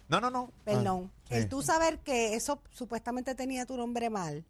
No, 0.08 0.20
no, 0.22 0.30
no. 0.30 0.52
Perdón. 0.64 1.12
Ah, 1.14 1.26
sí. 1.30 1.34
El 1.36 1.50
tú 1.50 1.62
saber 1.62 2.00
que 2.00 2.36
eso 2.36 2.62
supuestamente 2.72 3.36
tenía 3.36 3.66
tu 3.66 3.78
nombre 3.78 4.10
mal 4.10 4.46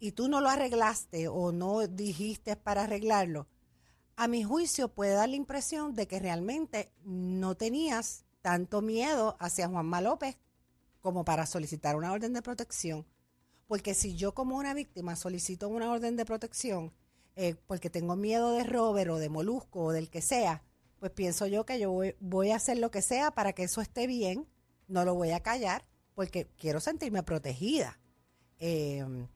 y 0.00 0.12
tú 0.12 0.28
no 0.28 0.40
lo 0.40 0.48
arreglaste 0.48 1.28
o 1.28 1.52
no 1.52 1.86
dijiste 1.86 2.56
para 2.56 2.84
arreglarlo, 2.84 3.46
a 4.16 4.28
mi 4.28 4.44
juicio 4.44 4.88
puede 4.88 5.14
dar 5.14 5.28
la 5.28 5.36
impresión 5.36 5.94
de 5.94 6.06
que 6.06 6.20
realmente 6.20 6.92
no 7.04 7.54
tenías 7.54 8.23
tanto 8.44 8.82
miedo 8.82 9.38
hacia 9.40 9.68
Juanma 9.68 10.02
López 10.02 10.36
como 11.00 11.24
para 11.24 11.46
solicitar 11.46 11.96
una 11.96 12.12
orden 12.12 12.34
de 12.34 12.42
protección. 12.42 13.06
Porque 13.66 13.94
si 13.94 14.16
yo 14.16 14.34
como 14.34 14.58
una 14.58 14.74
víctima 14.74 15.16
solicito 15.16 15.66
una 15.66 15.90
orden 15.90 16.14
de 16.16 16.26
protección 16.26 16.92
eh, 17.36 17.54
porque 17.66 17.88
tengo 17.88 18.16
miedo 18.16 18.52
de 18.52 18.64
Robert 18.64 19.10
o 19.12 19.16
de 19.16 19.30
Molusco 19.30 19.84
o 19.84 19.92
del 19.92 20.10
que 20.10 20.20
sea, 20.20 20.62
pues 21.00 21.10
pienso 21.10 21.46
yo 21.46 21.64
que 21.64 21.80
yo 21.80 21.90
voy, 21.90 22.16
voy 22.20 22.50
a 22.50 22.56
hacer 22.56 22.76
lo 22.76 22.90
que 22.90 23.00
sea 23.00 23.30
para 23.30 23.54
que 23.54 23.62
eso 23.62 23.80
esté 23.80 24.06
bien, 24.06 24.46
no 24.88 25.06
lo 25.06 25.14
voy 25.14 25.30
a 25.30 25.40
callar 25.40 25.86
porque 26.14 26.46
quiero 26.58 26.80
sentirme 26.80 27.22
protegida. 27.22 27.98
Eh, 28.58 29.26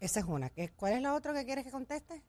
esa 0.00 0.20
es 0.20 0.26
una. 0.26 0.48
¿Qué- 0.48 0.70
¿Cuál 0.70 0.94
es 0.94 1.02
la 1.02 1.14
otra 1.14 1.34
que 1.34 1.44
quieres 1.44 1.66
que 1.66 1.70
conteste? 1.70 2.22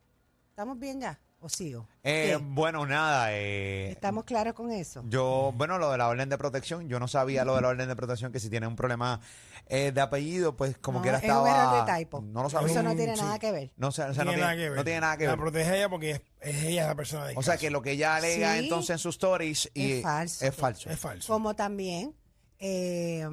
¿Estamos 0.49 0.77
bien 0.77 0.99
ya? 0.99 1.17
¿O 1.43 1.49
sigo? 1.49 1.87
Eh, 2.03 2.37
bueno, 2.39 2.85
nada. 2.85 3.33
eh, 3.33 3.89
¿Estamos 3.89 4.25
claros 4.25 4.53
con 4.53 4.71
eso? 4.71 5.03
Yo, 5.07 5.51
bueno, 5.55 5.79
lo 5.79 5.91
de 5.91 5.97
la 5.97 6.07
orden 6.07 6.29
de 6.29 6.37
protección, 6.37 6.87
yo 6.87 6.99
no 6.99 7.07
sabía 7.07 7.43
lo 7.43 7.55
de 7.55 7.61
la 7.61 7.69
orden 7.69 7.87
de 7.89 7.95
protección, 7.95 8.31
que 8.31 8.39
si 8.39 8.47
tiene 8.51 8.67
un 8.67 8.75
problema 8.75 9.19
eh, 9.65 9.91
de 9.91 10.01
apellido, 10.01 10.55
pues 10.55 10.77
como 10.77 10.99
No, 10.99 11.01
quiera 11.01 11.17
es 11.17 11.23
un 11.23 11.29
estaba... 11.31 11.49
error 11.49 11.85
de 11.87 11.93
typo. 11.99 12.21
No 12.21 12.43
lo 12.43 12.49
sabía. 12.51 12.67
Eso 12.71 12.83
no 12.83 12.95
tiene 12.95 13.15
sí. 13.15 13.21
nada 13.23 13.39
que 13.39 13.51
ver. 13.51 13.71
No, 13.75 13.87
o 13.87 13.91
sea, 13.91 14.09
o 14.09 14.13
sea, 14.13 14.23
no, 14.23 14.29
tiene 14.31 14.43
nada 14.43 14.55
que 14.55 14.69
ver. 14.69 14.77
no 14.77 14.83
tiene 14.83 14.99
nada 15.01 15.17
que 15.17 15.23
La 15.25 15.31
ver. 15.31 15.39
protege 15.39 15.75
ella 15.77 15.89
porque 15.89 16.11
es, 16.11 16.21
es 16.41 16.63
ella 16.63 16.85
la 16.87 16.95
persona 16.95 17.25
de 17.25 17.33
O 17.35 17.41
sea, 17.41 17.57
que 17.57 17.71
lo 17.71 17.81
que 17.81 17.91
ella 17.93 18.15
alega 18.17 18.53
Sí. 18.53 18.59
entonces 18.59 18.91
en 18.91 18.99
sus 18.99 19.15
stories 19.15 19.71
y 19.73 19.93
Es 19.93 20.03
falso. 20.03 20.45
Es 20.45 20.55
falso. 20.55 20.89
es 20.91 20.99
falso. 20.99 21.33
Como 21.33 21.55
también 21.55 22.13
eh, 22.59 23.27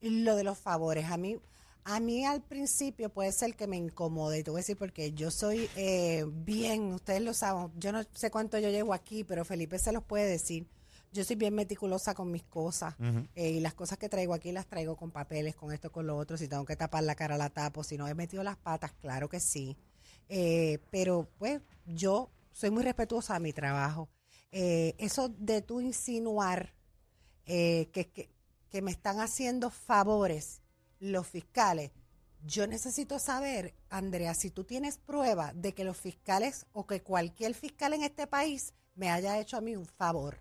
lo 0.00 0.34
de 0.36 0.42
los 0.44 0.58
favores. 0.58 1.06
A 1.10 1.16
mí, 1.16 1.38
a 1.84 2.00
mí 2.00 2.24
al 2.24 2.42
principio 2.42 3.10
puede 3.10 3.30
ser 3.32 3.54
que 3.54 3.66
me 3.66 3.76
incomode. 3.76 4.38
Y 4.38 4.42
te 4.42 4.50
voy 4.50 4.58
a 4.58 4.62
decir 4.62 4.76
porque 4.76 5.12
yo 5.12 5.30
soy 5.30 5.68
eh, 5.76 6.24
bien, 6.26 6.92
ustedes 6.94 7.20
lo 7.20 7.34
saben, 7.34 7.70
yo 7.76 7.92
no 7.92 8.02
sé 8.14 8.30
cuánto 8.30 8.58
yo 8.58 8.70
llevo 8.70 8.94
aquí, 8.94 9.22
pero 9.22 9.44
Felipe 9.44 9.78
se 9.78 9.92
los 9.92 10.02
puede 10.02 10.26
decir. 10.26 10.66
Yo 11.12 11.22
soy 11.22 11.36
bien 11.36 11.54
meticulosa 11.54 12.12
con 12.12 12.32
mis 12.32 12.42
cosas 12.42 12.96
eh, 13.36 13.50
y 13.50 13.60
las 13.60 13.74
cosas 13.74 13.98
que 13.98 14.08
traigo 14.08 14.34
aquí 14.34 14.50
las 14.50 14.66
traigo 14.66 14.96
con 14.96 15.12
papeles, 15.12 15.54
con 15.54 15.72
esto, 15.72 15.92
con 15.92 16.08
lo 16.08 16.16
otro. 16.16 16.36
Si 16.36 16.48
tengo 16.48 16.64
que 16.64 16.74
tapar 16.74 17.04
la 17.04 17.14
cara, 17.14 17.36
la 17.36 17.50
tapo. 17.50 17.84
Si 17.84 17.96
no 17.96 18.08
he 18.08 18.14
metido 18.14 18.42
las 18.42 18.56
patas, 18.56 18.92
claro 19.00 19.28
que 19.28 19.38
sí. 19.38 19.76
Eh, 20.28 20.80
pero 20.90 21.28
pues 21.38 21.60
yo 21.86 22.30
soy 22.50 22.70
muy 22.70 22.82
respetuosa 22.82 23.34
de 23.34 23.40
mi 23.40 23.52
trabajo. 23.52 24.08
Eh, 24.50 24.96
eso 24.98 25.28
de 25.28 25.62
tú 25.62 25.80
insinuar 25.80 26.74
eh, 27.46 27.90
que, 27.92 28.08
que, 28.10 28.30
que 28.68 28.82
me 28.82 28.90
están 28.90 29.20
haciendo 29.20 29.70
favores 29.70 30.63
los 31.00 31.26
fiscales. 31.26 31.90
Yo 32.46 32.66
necesito 32.66 33.18
saber, 33.18 33.74
Andrea, 33.88 34.34
si 34.34 34.50
tú 34.50 34.64
tienes 34.64 34.98
prueba 34.98 35.52
de 35.54 35.72
que 35.72 35.84
los 35.84 35.96
fiscales 35.96 36.66
o 36.72 36.86
que 36.86 37.02
cualquier 37.02 37.54
fiscal 37.54 37.94
en 37.94 38.02
este 38.02 38.26
país 38.26 38.74
me 38.96 39.10
haya 39.10 39.38
hecho 39.38 39.56
a 39.56 39.60
mí 39.60 39.76
un 39.76 39.86
favor. 39.86 40.38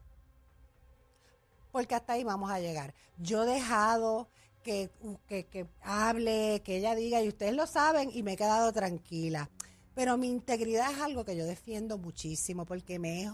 Porque 1.72 1.96
hasta 1.96 2.13
ahí 2.13 2.24
vamos 2.24 2.52
a 2.52 2.60
llegar. 2.60 2.94
Yo 3.18 3.44
he 3.44 3.48
dejado 3.48 4.28
que, 4.63 4.92
que, 5.28 5.46
que 5.46 5.68
hable, 5.82 6.62
que 6.63 6.78
ella 6.78 6.94
diga, 6.96 7.22
y 7.22 7.30
ustedes 7.30 7.54
lo 7.54 7.68
saben, 7.68 8.10
y 8.13 8.22
me 8.22 8.34
he 8.34 8.38
quedado 8.38 8.72
tranquila. 8.74 9.50
Pero 9.96 10.18
mi 10.18 10.30
integridad 10.30 10.92
es 10.92 11.00
algo 11.00 11.24
que 11.24 11.36
yo 11.36 11.46
defiendo 11.46 11.98
muchísimo 11.98 12.66
porque 12.66 13.00
me 13.00 13.32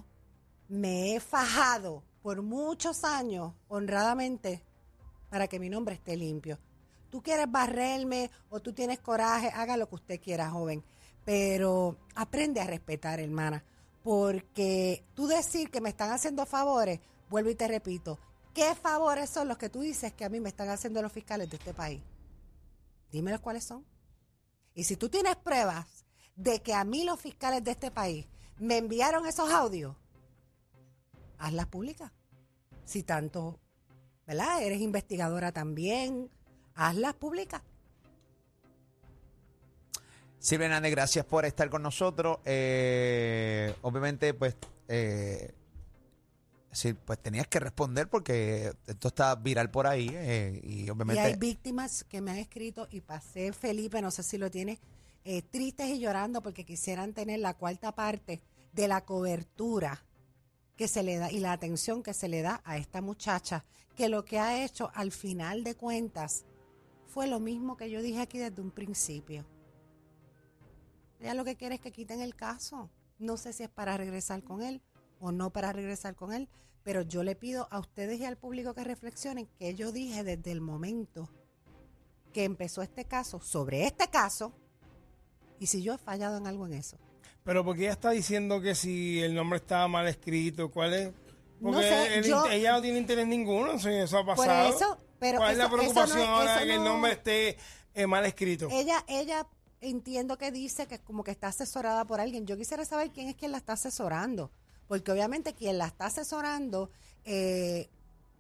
me 0.68 1.16
he 1.16 1.20
fajado 1.20 2.04
por 2.22 2.44
muchos 2.44 3.04
años 3.04 3.54
honradamente 3.68 4.64
para 5.30 5.48
que 5.48 5.60
mi 5.60 5.70
nombre 5.70 5.96
esté 5.96 6.16
limpio. 6.16 6.60
Tú 7.10 7.22
quieres 7.22 7.52
barrerme 7.52 8.30
o 8.50 8.60
tú 8.60 8.74
tienes 8.74 9.00
coraje, 9.00 9.50
haga 9.50 9.78
lo 9.78 9.90
que 9.90 9.96
usted 9.96 10.22
quiera, 10.22 10.50
joven. 10.50 10.84
Pero 11.26 11.98
aprende 12.16 12.62
a 12.62 12.68
respetar, 12.68 13.20
hermana. 13.20 13.64
Porque 14.04 15.04
tú 15.14 15.28
decir 15.28 15.70
que 15.70 15.82
me 15.82 15.90
están 15.90 16.12
haciendo 16.12 16.46
favores, 16.46 17.00
vuelvo 17.30 17.50
y 17.50 17.56
te 17.56 17.68
repito, 17.68 18.20
¿qué 18.54 18.76
favores 18.76 19.30
son 19.30 19.48
los 19.48 19.58
que 19.58 19.70
tú 19.70 19.82
dices 19.82 20.14
que 20.14 20.26
a 20.26 20.30
mí 20.30 20.40
me 20.40 20.50
están 20.50 20.70
haciendo 20.70 21.02
los 21.02 21.12
fiscales 21.12 21.50
de 21.50 21.58
este 21.58 21.74
país? 21.74 22.02
Dímelos 23.12 23.42
cuáles 23.42 23.64
son. 23.64 23.86
Y 24.74 24.84
si 24.84 24.96
tú 24.96 25.10
tienes 25.10 25.36
pruebas 25.36 26.06
de 26.36 26.62
que 26.62 26.74
a 26.74 26.84
mí 26.84 27.04
los 27.04 27.20
fiscales 27.20 27.64
de 27.64 27.72
este 27.72 27.92
país 27.92 28.26
me 28.60 28.78
enviaron 28.78 29.26
esos 29.26 29.52
audios, 29.52 29.96
hazlas 31.38 31.68
públicas. 31.68 32.12
Si 32.86 33.04
tanto, 33.04 33.60
¿verdad? 34.26 34.62
Eres 34.62 34.82
investigadora 34.82 35.52
también, 35.52 36.30
hazlas 36.88 37.14
públicas. 37.16 37.62
Silvia 40.40 40.68
Hernández, 40.68 40.92
gracias 40.92 41.26
por 41.26 41.46
estar 41.46 41.70
con 41.70 41.84
nosotros. 41.84 42.40
Eh, 42.46 43.74
obviamente, 43.82 44.34
pues, 44.34 44.56
eh, 44.88 45.54
sí, 46.72 46.94
pues 46.94 47.20
tenías 47.20 47.48
que 47.48 47.60
responder 47.60 48.08
porque 48.08 48.72
esto 48.88 49.10
está 49.10 49.36
viral 49.36 49.70
por 49.70 49.86
ahí 49.86 50.10
eh, 50.14 50.62
y 50.64 50.90
obviamente... 50.90 51.22
Y 51.22 51.26
hay 51.26 51.36
víctimas 51.36 52.06
que 52.06 52.22
me 52.22 52.32
han 52.32 52.38
escrito 52.38 52.88
y 52.90 53.02
pasé, 53.02 53.52
Felipe, 53.52 54.02
no 54.02 54.12
sé 54.12 54.24
si 54.24 54.38
lo 54.38 54.50
tienes, 54.50 54.80
eh, 55.26 55.42
tristes 55.42 55.90
y 55.90 56.00
llorando 56.00 56.42
porque 56.42 56.64
quisieran 56.64 57.14
tener 57.14 57.40
la 57.40 57.54
cuarta 57.54 57.94
parte 57.94 58.42
de 58.72 58.88
la 58.88 59.02
cobertura 59.04 60.06
que 60.78 60.88
se 60.88 61.04
le 61.04 61.18
da 61.18 61.30
y 61.30 61.40
la 61.40 61.52
atención 61.52 62.02
que 62.02 62.14
se 62.14 62.30
le 62.30 62.42
da 62.42 62.62
a 62.64 62.78
esta 62.78 63.02
muchacha, 63.02 63.66
que 63.98 64.08
lo 64.08 64.24
que 64.24 64.40
ha 64.40 64.64
hecho 64.64 64.90
al 64.94 65.12
final 65.12 65.66
de 65.66 65.76
cuentas 65.76 66.46
fue 67.10 67.28
lo 67.28 67.40
mismo 67.40 67.76
que 67.76 67.90
yo 67.90 68.02
dije 68.02 68.22
aquí 68.22 68.38
desde 68.38 68.62
un 68.62 68.72
principio. 68.72 69.46
Ella 71.20 71.34
lo 71.34 71.44
que 71.44 71.56
quiere 71.56 71.76
es 71.76 71.82
que 71.82 71.92
quiten 71.92 72.22
el 72.22 72.36
caso. 72.36 72.90
No 73.18 73.36
sé 73.36 73.52
si 73.52 73.64
es 73.64 73.70
para 73.70 73.98
regresar 73.98 74.44
con 74.44 74.62
él 74.62 74.82
o 75.20 75.32
no 75.32 75.50
para 75.50 75.74
regresar 75.74 76.16
con 76.16 76.32
él, 76.32 76.48
pero 76.84 77.02
yo 77.02 77.24
le 77.24 77.36
pido 77.36 77.68
a 77.72 77.80
ustedes 77.80 78.20
y 78.20 78.26
al 78.26 78.38
público 78.38 78.74
que 78.74 78.84
reflexionen 78.84 79.50
que 79.58 79.76
yo 79.76 79.92
dije 79.92 80.24
desde 80.24 80.52
el 80.52 80.62
momento 80.62 81.30
que 82.32 82.44
empezó 82.44 82.82
este 82.84 83.06
caso, 83.06 83.42
sobre 83.42 83.86
este 83.86 84.08
caso, 84.08 84.54
y 85.60 85.68
si 85.68 85.82
yo 85.82 85.96
he 85.96 85.98
fallado 85.98 86.38
en 86.38 86.48
algo 86.48 86.68
en 86.68 86.74
eso. 86.74 86.98
Pero 87.44 87.66
porque 87.66 87.84
ella 87.84 87.94
está 87.94 88.12
diciendo 88.12 88.62
que 88.62 88.76
si 88.76 89.20
el 89.20 89.34
nombre 89.34 89.58
estaba 89.58 89.88
mal 89.88 90.08
escrito, 90.08 90.70
¿cuál 90.72 90.94
es? 90.94 91.12
Porque 91.62 91.76
No 91.78 91.82
sé, 91.82 92.16
el- 92.18 92.24
yo- 92.26 92.46
ella 92.50 92.72
no 92.74 92.82
tiene 92.82 93.00
interés 93.00 93.28
ninguno, 93.28 93.78
si 93.80 93.90
eso 93.90 94.18
ha 94.20 94.26
Por 94.26 94.36
pasado. 94.38 94.70
eso, 94.70 94.98
pero 95.20 95.38
¿Cuál 95.40 95.52
es 95.52 95.58
la 95.58 95.64
no 95.68 95.76
preocupación 95.76 96.20
es- 96.20 96.28
ahora 96.28 96.60
de 96.60 96.66
que 96.66 96.74
el 96.74 96.80
no- 96.80 96.86
nombre 96.86 97.12
esté 97.14 97.58
eh, 97.94 98.08
mal 98.08 98.26
escrito? 98.26 98.68
Ella, 98.72 99.04
ella 99.08 99.46
entiendo 99.82 100.38
que 100.38 100.52
dice 100.52 100.88
que 100.88 101.00
como 101.00 101.24
que 101.24 101.32
está 101.32 101.48
asesorada 101.48 102.06
por 102.06 102.20
alguien. 102.22 102.46
Yo 102.46 102.56
quisiera 102.58 102.86
saber 102.86 103.12
quién 103.12 103.28
es 103.30 103.36
quien 103.36 103.52
la 103.52 103.58
está 103.58 103.74
asesorando, 103.74 104.52
porque 104.88 105.12
obviamente 105.12 105.54
quien 105.54 105.78
la 105.78 105.88
está 105.88 106.06
asesorando, 106.08 106.92
eh, 107.26 107.90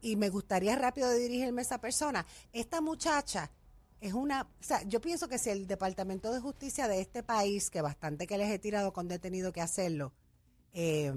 y 0.02 0.16
me 0.16 0.30
gustaría 0.30 0.76
rápido 0.78 1.12
dirigirme 1.12 1.62
a 1.62 1.64
esa 1.64 1.82
persona, 1.82 2.26
esta 2.54 2.80
muchacha 2.80 3.52
es 4.00 4.14
una, 4.14 4.44
o 4.44 4.64
sea, 4.64 4.82
yo 4.84 5.02
pienso 5.02 5.28
que 5.28 5.38
si 5.38 5.50
el 5.50 5.68
Departamento 5.68 6.32
de 6.32 6.40
Justicia 6.40 6.88
de 6.88 7.02
este 7.02 7.22
país, 7.22 7.70
que 7.70 7.82
bastante 7.82 8.28
que 8.28 8.38
les 8.38 8.50
he 8.50 8.60
tirado 8.60 8.94
con 8.94 9.10
detenido 9.10 9.52
que 9.52 9.60
hacerlo, 9.60 10.14
eh, 10.74 11.12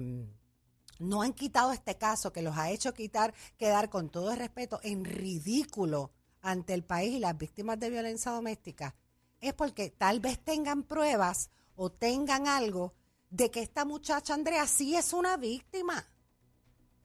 no 0.99 1.21
han 1.21 1.33
quitado 1.33 1.71
este 1.71 1.97
caso 1.97 2.33
que 2.33 2.41
los 2.41 2.57
ha 2.57 2.69
hecho 2.71 2.93
quitar, 2.93 3.33
quedar 3.57 3.89
con 3.89 4.09
todo 4.09 4.31
el 4.31 4.37
respeto 4.37 4.79
en 4.83 5.05
ridículo 5.05 6.11
ante 6.41 6.73
el 6.73 6.83
país 6.83 7.15
y 7.15 7.19
las 7.19 7.37
víctimas 7.37 7.79
de 7.79 7.89
violencia 7.89 8.31
doméstica, 8.31 8.95
es 9.39 9.53
porque 9.53 9.89
tal 9.89 10.19
vez 10.19 10.39
tengan 10.43 10.83
pruebas 10.83 11.49
o 11.75 11.91
tengan 11.91 12.47
algo 12.47 12.93
de 13.29 13.49
que 13.49 13.61
esta 13.61 13.85
muchacha 13.85 14.33
Andrea 14.33 14.67
sí 14.67 14.95
es 14.95 15.13
una 15.13 15.37
víctima. 15.37 16.07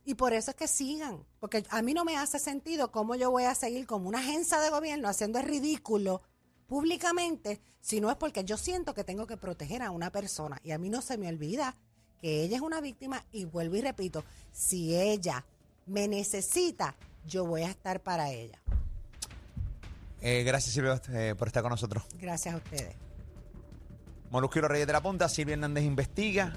Y 0.04 0.14
por 0.14 0.32
eso 0.32 0.50
es 0.50 0.56
que 0.56 0.68
sigan, 0.68 1.26
porque 1.38 1.64
a 1.68 1.82
mí 1.82 1.94
no 1.94 2.04
me 2.04 2.16
hace 2.16 2.38
sentido 2.38 2.90
cómo 2.90 3.14
yo 3.14 3.30
voy 3.30 3.44
a 3.44 3.54
seguir 3.54 3.86
como 3.86 4.08
una 4.08 4.20
agencia 4.20 4.58
de 4.60 4.70
gobierno 4.70 5.08
haciendo 5.08 5.38
el 5.38 5.46
ridículo 5.46 6.22
públicamente, 6.66 7.60
si 7.80 8.00
no 8.00 8.10
es 8.10 8.16
porque 8.16 8.44
yo 8.44 8.56
siento 8.56 8.94
que 8.94 9.04
tengo 9.04 9.26
que 9.26 9.36
proteger 9.36 9.82
a 9.82 9.90
una 9.90 10.10
persona. 10.10 10.60
Y 10.62 10.70
a 10.72 10.78
mí 10.78 10.88
no 10.90 11.02
se 11.02 11.18
me 11.18 11.28
olvida 11.28 11.76
que 12.20 12.42
ella 12.42 12.56
es 12.56 12.62
una 12.62 12.80
víctima 12.80 13.24
y 13.32 13.44
vuelvo 13.44 13.76
y 13.76 13.80
repito, 13.80 14.24
si 14.52 14.96
ella 14.96 15.44
me 15.86 16.08
necesita, 16.08 16.94
yo 17.26 17.44
voy 17.46 17.62
a 17.62 17.70
estar 17.70 18.00
para 18.00 18.30
ella. 18.30 18.58
Eh, 20.20 20.42
gracias, 20.44 20.74
Silvia, 20.74 21.00
eh, 21.10 21.34
por 21.38 21.48
estar 21.48 21.62
con 21.62 21.70
nosotros. 21.70 22.04
Gracias 22.18 22.54
a 22.54 22.58
ustedes. 22.58 22.94
Molusco 24.30 24.58
y 24.58 24.62
los 24.62 24.70
Reyes 24.70 24.86
de 24.86 24.92
la 24.92 25.02
Punta, 25.02 25.28
Silvia 25.28 25.54
Hernández 25.54 25.84
investiga. 25.84 26.52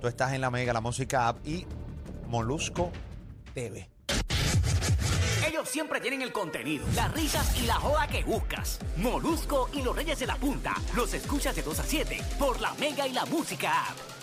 Tú 0.00 0.06
estás 0.06 0.32
en 0.32 0.40
la 0.40 0.50
Mega, 0.50 0.72
la 0.72 0.80
música 0.80 1.28
app 1.28 1.46
y 1.46 1.66
Molusco 2.28 2.90
TV. 3.54 3.88
Ellos 5.46 5.68
siempre 5.68 6.00
tienen 6.00 6.22
el 6.22 6.32
contenido, 6.32 6.86
las 6.94 7.12
risas 7.12 7.60
y 7.60 7.66
la 7.66 7.74
joda 7.74 8.06
que 8.06 8.22
buscas. 8.24 8.78
Molusco 8.96 9.68
y 9.72 9.82
los 9.82 9.94
Reyes 9.94 10.18
de 10.18 10.26
la 10.26 10.36
Punta. 10.36 10.74
Los 10.94 11.14
escuchas 11.14 11.56
de 11.56 11.62
2 11.62 11.80
a 11.80 11.84
7 11.84 12.18
por 12.38 12.60
la 12.60 12.74
Mega 12.74 13.06
y 13.06 13.12
la 13.12 13.24
Música 13.26 13.88
App. 13.88 14.21